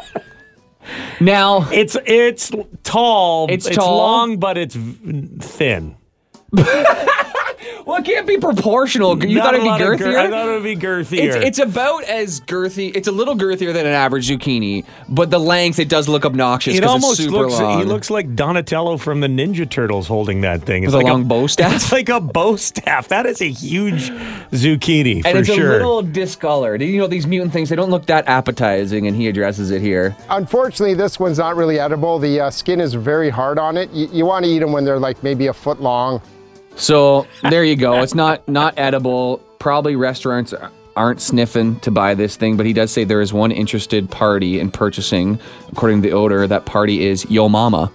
now 1.20 1.68
it's 1.70 1.96
it's 2.06 2.50
tall. 2.82 3.46
It's 3.50 3.68
tall. 3.68 3.96
long, 3.96 4.38
but 4.38 4.58
it's 4.58 4.74
v- 4.74 5.38
thin. 5.40 5.96
Well, 7.84 7.98
it 7.98 8.04
can't 8.04 8.26
be 8.26 8.38
proportional. 8.38 9.22
You 9.22 9.36
Not 9.36 9.44
thought 9.44 9.54
it'd 9.54 9.64
be 9.64 9.68
lot 9.68 9.80
of 9.80 9.98
gir- 9.98 10.06
girthier? 10.06 10.16
I 10.16 10.30
thought 10.30 10.48
it 10.48 10.52
would 10.52 10.62
be 10.62 10.76
girthier. 10.76 11.24
It's, 11.24 11.36
it's 11.36 11.58
about 11.58 12.04
as 12.04 12.40
girthy. 12.40 12.94
It's 12.96 13.08
a 13.08 13.12
little 13.12 13.36
girthier 13.36 13.72
than 13.74 13.84
an 13.86 13.92
average 13.92 14.28
zucchini, 14.28 14.84
but 15.08 15.30
the 15.30 15.38
length 15.38 15.78
it 15.78 15.88
does 15.90 16.08
look 16.08 16.24
obnoxious. 16.24 16.76
It 16.76 16.84
almost 16.84 17.20
it's 17.20 17.28
super 17.28 17.42
looks. 17.48 17.60
long. 17.60 17.80
He 17.80 17.84
looks 17.84 18.08
like 18.08 18.34
Donatello 18.34 18.96
from 18.96 19.20
the 19.20 19.26
Ninja 19.26 19.68
Turtles 19.68 20.06
holding 20.08 20.40
that 20.42 20.62
thing. 20.62 20.84
It's 20.84 20.92
With 20.94 21.02
a 21.02 21.04
like 21.04 21.12
long 21.12 21.24
bow 21.24 21.46
staff? 21.46 21.74
It's 21.74 21.92
like 21.92 22.08
a 22.08 22.20
bow 22.20 22.56
staff. 22.56 23.08
That 23.08 23.26
is 23.26 23.42
a 23.42 23.50
huge 23.50 24.10
zucchini 24.50 25.16
and 25.16 25.24
for 25.24 25.38
it's 25.38 25.48
sure. 25.52 25.74
a 25.74 25.76
little 25.76 26.02
discolored. 26.02 26.80
You 26.80 26.98
know 26.98 27.06
these 27.06 27.26
mutant 27.26 27.52
things; 27.52 27.68
they 27.68 27.76
don't 27.76 27.90
look 27.90 28.06
that 28.06 28.26
appetizing, 28.28 29.06
and 29.06 29.16
he 29.16 29.28
addresses 29.28 29.70
it 29.70 29.82
here. 29.82 30.16
Unfortunately, 30.30 30.94
this 30.94 31.18
one's 31.20 31.38
not 31.38 31.56
really 31.56 31.78
edible. 31.78 32.18
The 32.18 32.40
uh, 32.40 32.50
skin 32.50 32.80
is 32.80 32.94
very 32.94 33.30
hard 33.30 33.58
on 33.58 33.76
it. 33.76 33.90
You, 33.90 34.08
you 34.12 34.26
want 34.26 34.44
to 34.44 34.50
eat 34.50 34.60
them 34.60 34.72
when 34.72 34.84
they're 34.84 34.98
like 34.98 35.22
maybe 35.22 35.48
a 35.48 35.52
foot 35.52 35.80
long. 35.80 36.22
So 36.76 37.26
there 37.48 37.64
you 37.64 37.76
go. 37.76 38.02
It's 38.02 38.14
not 38.14 38.46
not 38.48 38.74
edible. 38.78 39.38
Probably 39.58 39.96
restaurants 39.96 40.52
aren't 40.96 41.20
sniffing 41.20 41.80
to 41.80 41.90
buy 41.90 42.14
this 42.14 42.36
thing, 42.36 42.56
but 42.56 42.66
he 42.66 42.72
does 42.72 42.90
say 42.90 43.04
there 43.04 43.20
is 43.20 43.32
one 43.32 43.50
interested 43.50 44.10
party 44.10 44.60
in 44.60 44.70
purchasing. 44.70 45.38
According 45.72 46.02
to 46.02 46.08
the 46.08 46.14
odor, 46.14 46.46
that 46.46 46.66
party 46.66 47.04
is 47.04 47.28
Yo 47.30 47.48
Mama. 47.48 47.90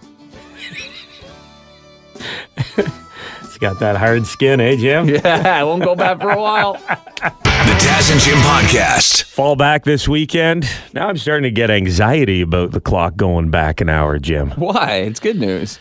it's 3.42 3.58
got 3.60 3.80
that 3.80 3.96
hard 3.98 4.26
skin, 4.26 4.60
eh, 4.60 4.76
Jim? 4.76 5.08
Yeah, 5.10 5.60
I 5.60 5.64
won't 5.64 5.84
go 5.84 5.96
back 5.96 6.20
for 6.20 6.32
a 6.32 6.42
while. 6.42 6.74
The 6.74 7.76
Taz 7.76 8.12
and 8.12 8.20
Jim 8.22 8.38
Podcast. 8.40 9.24
Fall 9.24 9.56
back 9.56 9.84
this 9.84 10.08
weekend. 10.08 10.66
Now 10.94 11.08
I'm 11.08 11.18
starting 11.18 11.44
to 11.44 11.52
get 11.52 11.70
anxiety 11.70 12.42
about 12.42 12.72
the 12.72 12.82
clock 12.82 13.16
going 13.16 13.50
back 13.50 13.82
an 13.82 13.90
hour, 13.90 14.18
Jim. 14.20 14.52
Why? 14.52 14.96
It's 14.98 15.20
good 15.20 15.40
news. 15.40 15.80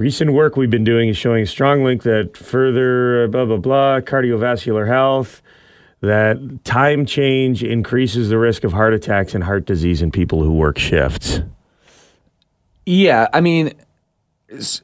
Recent 0.00 0.32
work 0.32 0.56
we've 0.56 0.70
been 0.70 0.82
doing 0.82 1.10
is 1.10 1.18
showing 1.18 1.42
a 1.42 1.46
strong 1.46 1.84
link 1.84 2.04
that 2.04 2.34
further 2.34 3.24
uh, 3.24 3.26
blah 3.26 3.44
blah 3.44 3.58
blah 3.58 4.00
cardiovascular 4.00 4.86
health 4.88 5.42
that 6.00 6.38
time 6.64 7.04
change 7.04 7.62
increases 7.62 8.30
the 8.30 8.38
risk 8.38 8.64
of 8.64 8.72
heart 8.72 8.94
attacks 8.94 9.34
and 9.34 9.44
heart 9.44 9.66
disease 9.66 10.00
in 10.00 10.10
people 10.10 10.42
who 10.42 10.54
work 10.54 10.78
shifts. 10.78 11.40
Yeah, 12.86 13.28
I 13.34 13.42
mean, 13.42 13.74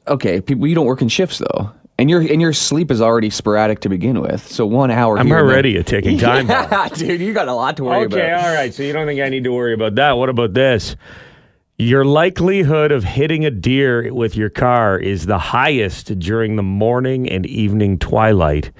okay, 0.07 0.39
people, 0.39 0.67
you 0.67 0.75
don't 0.75 0.85
work 0.85 1.01
in 1.01 1.07
shifts 1.09 1.39
though, 1.39 1.71
and 1.97 2.11
your 2.11 2.21
and 2.21 2.39
your 2.39 2.53
sleep 2.53 2.91
is 2.91 3.01
already 3.01 3.31
sporadic 3.31 3.79
to 3.79 3.89
begin 3.89 4.21
with. 4.21 4.47
So 4.47 4.67
one 4.67 4.91
hour. 4.91 5.17
I'm 5.17 5.31
already 5.31 5.71
there- 5.73 5.81
a 5.81 5.83
ticking 5.83 6.19
time 6.19 6.45
bomb. 6.45 6.67
Yeah, 6.71 6.89
dude, 6.93 7.21
you 7.21 7.33
got 7.33 7.47
a 7.47 7.53
lot 7.55 7.75
to 7.77 7.85
worry 7.85 8.05
Okay, 8.05 8.05
about. 8.05 8.19
Okay, 8.19 8.33
all 8.49 8.53
right. 8.53 8.71
So 8.71 8.83
you 8.83 8.93
don't 8.93 9.07
think 9.07 9.19
I 9.19 9.29
need 9.29 9.45
to 9.45 9.51
worry 9.51 9.73
about 9.73 9.95
that? 9.95 10.11
What 10.11 10.29
about 10.29 10.53
this? 10.53 10.95
Your 11.79 12.05
likelihood 12.05 12.91
of 12.91 13.03
hitting 13.03 13.45
a 13.45 13.51
deer 13.51 14.11
with 14.11 14.35
your 14.35 14.49
car 14.49 14.97
is 14.97 15.27
the 15.27 15.37
highest 15.37 16.17
during 16.17 16.55
the 16.55 16.63
morning 16.63 17.29
and 17.29 17.45
evening 17.45 17.99
twilight. 17.99 18.71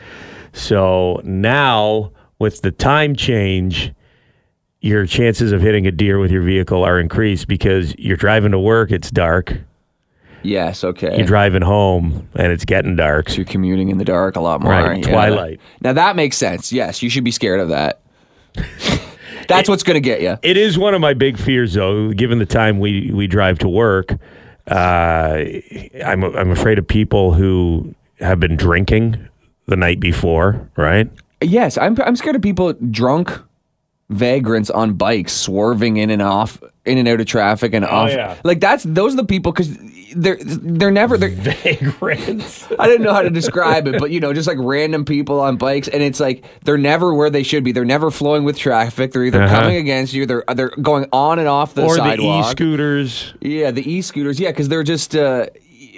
So 0.52 1.22
now, 1.24 2.12
with 2.40 2.62
the 2.62 2.72
time 2.72 3.16
change, 3.16 3.94
your 4.82 5.06
chances 5.06 5.52
of 5.52 5.62
hitting 5.62 5.86
a 5.86 5.92
deer 5.92 6.18
with 6.18 6.32
your 6.32 6.42
vehicle 6.42 6.84
are 6.84 7.00
increased 7.00 7.48
because 7.48 7.94
you're 8.00 8.18
driving 8.18 8.52
to 8.52 8.60
work, 8.60 8.90
it's 8.90 9.12
dark. 9.12 9.56
Yes, 10.42 10.84
okay. 10.84 11.18
You're 11.18 11.28
driving 11.28 11.62
home, 11.62 12.28
and 12.34 12.52
it's 12.52 12.66
getting 12.66 12.96
dark. 12.96 13.30
So 13.30 13.36
you're 13.36 13.46
commuting 13.46 13.90
in 13.90 14.00
the 14.00 14.06
dark 14.06 14.36
a 14.36 14.40
lot 14.40 14.62
more. 14.62 14.72
Right, 14.72 15.06
yeah. 15.06 15.12
twilight. 15.12 15.60
Now 15.82 15.94
that 15.94 16.16
makes 16.16 16.36
sense. 16.38 16.72
Yes, 16.72 17.04
you 17.04 17.12
should 17.12 17.24
be 17.24 17.32
scared 17.32 17.60
of 17.60 17.70
that. 17.70 18.02
That's 19.48 19.70
what's 19.70 19.84
going 19.84 19.96
to 19.96 20.02
get 20.02 20.22
you. 20.22 20.38
It 20.42 20.58
is 20.58 20.78
one 20.78 20.94
of 20.94 21.02
my 21.02 21.14
big 21.14 21.38
fears, 21.38 21.74
though. 21.74 22.12
Given 22.12 22.40
the 22.40 22.46
time 22.46 22.80
we 22.80 23.12
we 23.12 23.28
drive 23.28 23.60
to 23.60 23.70
work, 23.70 24.14
uh, 24.68 25.44
I'm 26.06 26.24
I'm 26.24 26.52
afraid 26.52 26.78
of 26.78 26.88
people 26.88 27.34
who 27.34 27.94
have 28.20 28.40
been 28.40 28.56
drinking 28.56 29.28
the 29.68 29.76
night 29.76 30.00
before. 30.00 30.70
Right? 30.76 31.10
Yes, 31.42 31.78
I'm 31.78 32.00
I'm 32.02 32.16
scared 32.16 32.36
of 32.36 32.42
people 32.42 32.74
drunk 32.74 33.40
vagrants 34.10 34.70
on 34.70 34.94
bikes 34.94 35.34
swerving 35.34 35.98
in 35.98 36.10
and 36.10 36.22
off 36.22 36.62
in 36.86 36.98
and 36.98 37.08
out 37.10 37.20
of 37.20 37.26
traffic 37.28 37.74
and 37.74 37.84
off. 37.84 38.10
Oh, 38.10 38.14
yeah. 38.14 38.36
Like 38.46 38.62
that's 38.62 38.84
those 38.84 39.14
are 39.14 39.18
the 39.18 39.26
people 39.26 39.52
cuz 39.52 39.78
they're 40.16 40.38
they're 40.42 40.92
never 40.92 41.18
they're 41.18 41.30
vagrants. 41.36 42.66
I 42.80 42.88
didn't 42.88 43.04
know 43.04 43.14
how 43.14 43.22
to 43.22 43.30
describe 43.30 43.86
it, 43.88 44.00
but 44.00 44.10
you 44.12 44.22
know, 44.22 44.32
just 44.32 44.48
like 44.48 44.58
random 44.62 45.04
people 45.04 45.42
on 45.42 45.58
bikes 45.58 45.90
and 45.90 46.02
it's 46.02 46.22
like 46.22 46.46
they're 46.64 46.78
never 46.78 47.14
where 47.14 47.30
they 47.30 47.44
should 47.44 47.66
be. 47.66 47.74
They're 47.74 47.84
never 47.84 48.10
flowing 48.10 48.46
with 48.46 48.58
traffic. 48.58 49.12
They're 49.12 49.26
either 49.26 49.42
Uh-huh. 49.44 49.60
coming 49.62 49.76
against 49.76 50.14
you, 50.14 50.26
they're 50.26 50.44
they're 50.56 50.72
going 50.82 51.08
on 51.12 51.40
and 51.40 51.50
off 51.50 51.74
the 51.74 51.84
or 51.84 51.96
sidewalk. 51.98 52.46
the 52.46 52.50
e-scooters. 52.52 53.34
Yeah, 53.42 53.72
the 53.72 53.92
e-scooters. 53.92 54.40
Yeah, 54.40 54.52
because 54.52 54.70
they're 54.70 54.84
just 54.84 55.18
uh, 55.18 55.48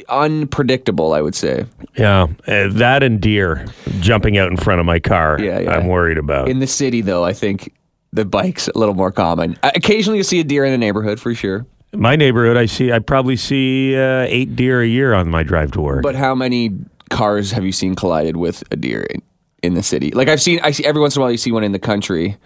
unpredictable. 0.10 1.13
I 1.13 1.22
would 1.22 1.36
say 1.36 1.65
Yeah, 1.95 2.28
uh, 2.48 2.67
that 2.69 3.04
and 3.04 3.22
deer 3.22 3.65
jumping 4.00 4.38
out 4.38 4.50
in 4.50 4.58
front 4.58 4.80
of 4.80 4.86
my 4.86 5.00
car. 5.00 5.38
Yeah, 5.39 5.60
yeah. 5.60 5.72
I'm 5.76 5.88
worried 5.88 6.17
about. 6.17 6.50
in 6.50 6.60
the 6.60 6.67
city, 6.67 7.02
though, 7.02 7.24
I 7.24 7.34
think 7.34 7.72
the 8.13 8.26
bike's 8.26 8.67
a 8.67 8.78
little 8.78 8.95
more 8.95 9.12
common. 9.12 9.58
Uh, 9.63 9.72
Occasionally, 9.76 10.17
you 10.17 10.24
see 10.24 10.39
a 10.39 10.43
deer 10.43 10.65
in 10.65 10.72
the 10.72 10.78
neighborhood 10.78 11.19
for 11.19 11.34
sure. 11.36 11.65
my 11.93 12.15
neighborhood, 12.15 12.58
I 12.58 12.65
see. 12.65 12.91
I 12.91 13.00
probably 13.00 13.36
see 13.36 13.95
uh, 13.98 14.26
eight 14.30 14.56
deer 14.56 14.82
a 14.82 14.88
year 14.88 15.13
on 15.13 15.30
my 15.30 15.43
drive 15.43 15.72
to 15.74 15.82
work. 15.82 16.04
But 16.04 16.15
how 16.15 16.34
many 16.36 16.72
cars 17.10 17.52
have 17.52 17.63
you 17.65 17.72
seen 17.72 17.95
collided 17.95 18.38
with 18.38 18.63
a 18.72 18.76
deer 18.76 19.02
in, 19.10 19.22
in 19.63 19.74
the 19.76 19.84
city? 19.84 20.12
Like 20.12 20.28
I've 20.28 20.41
seen, 20.41 20.60
I 20.63 20.72
see 20.72 20.86
every 20.86 21.02
once 21.02 21.15
in 21.15 21.22
a 21.22 21.24
while 21.24 21.32
you 21.32 21.38
see 21.38 21.52
one 21.52 21.63
in 21.63 21.72
the 21.72 21.80
country, 21.80 22.38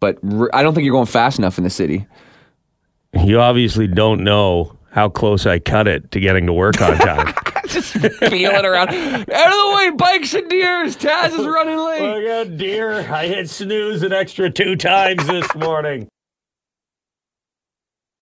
but 0.00 0.18
I 0.52 0.62
don't 0.62 0.74
think 0.74 0.84
you're 0.84 0.92
going 0.94 1.06
fast 1.06 1.38
enough 1.38 1.58
in 1.58 1.64
the 1.64 1.70
city. 1.70 2.06
you 3.24 3.40
obviously 3.40 3.86
don't 3.86 4.22
know 4.24 4.76
how 4.90 5.08
close 5.08 5.46
I 5.46 5.58
cut 5.58 5.88
it 5.88 6.10
to 6.12 6.20
getting 6.20 6.46
to 6.46 6.52
work 6.52 6.80
on 6.80 6.96
time. 6.98 7.34
Just 7.68 7.92
feeling 7.92 8.64
around. 8.64 8.88
Out 8.90 9.18
of 9.20 9.26
the 9.28 9.72
way, 9.76 9.90
bikes 9.90 10.34
and 10.34 10.48
deers. 10.50 10.96
Taz 10.96 11.38
is 11.38 11.46
running 11.46 11.78
late. 11.78 12.00
Oh 12.00 12.14
Look 12.18 12.24
at 12.24 12.56
deer. 12.56 13.00
I 13.00 13.26
hit 13.26 13.48
snooze 13.48 14.02
an 14.02 14.12
extra 14.12 14.50
two 14.50 14.76
times 14.76 15.26
this 15.26 15.54
morning. 15.54 16.08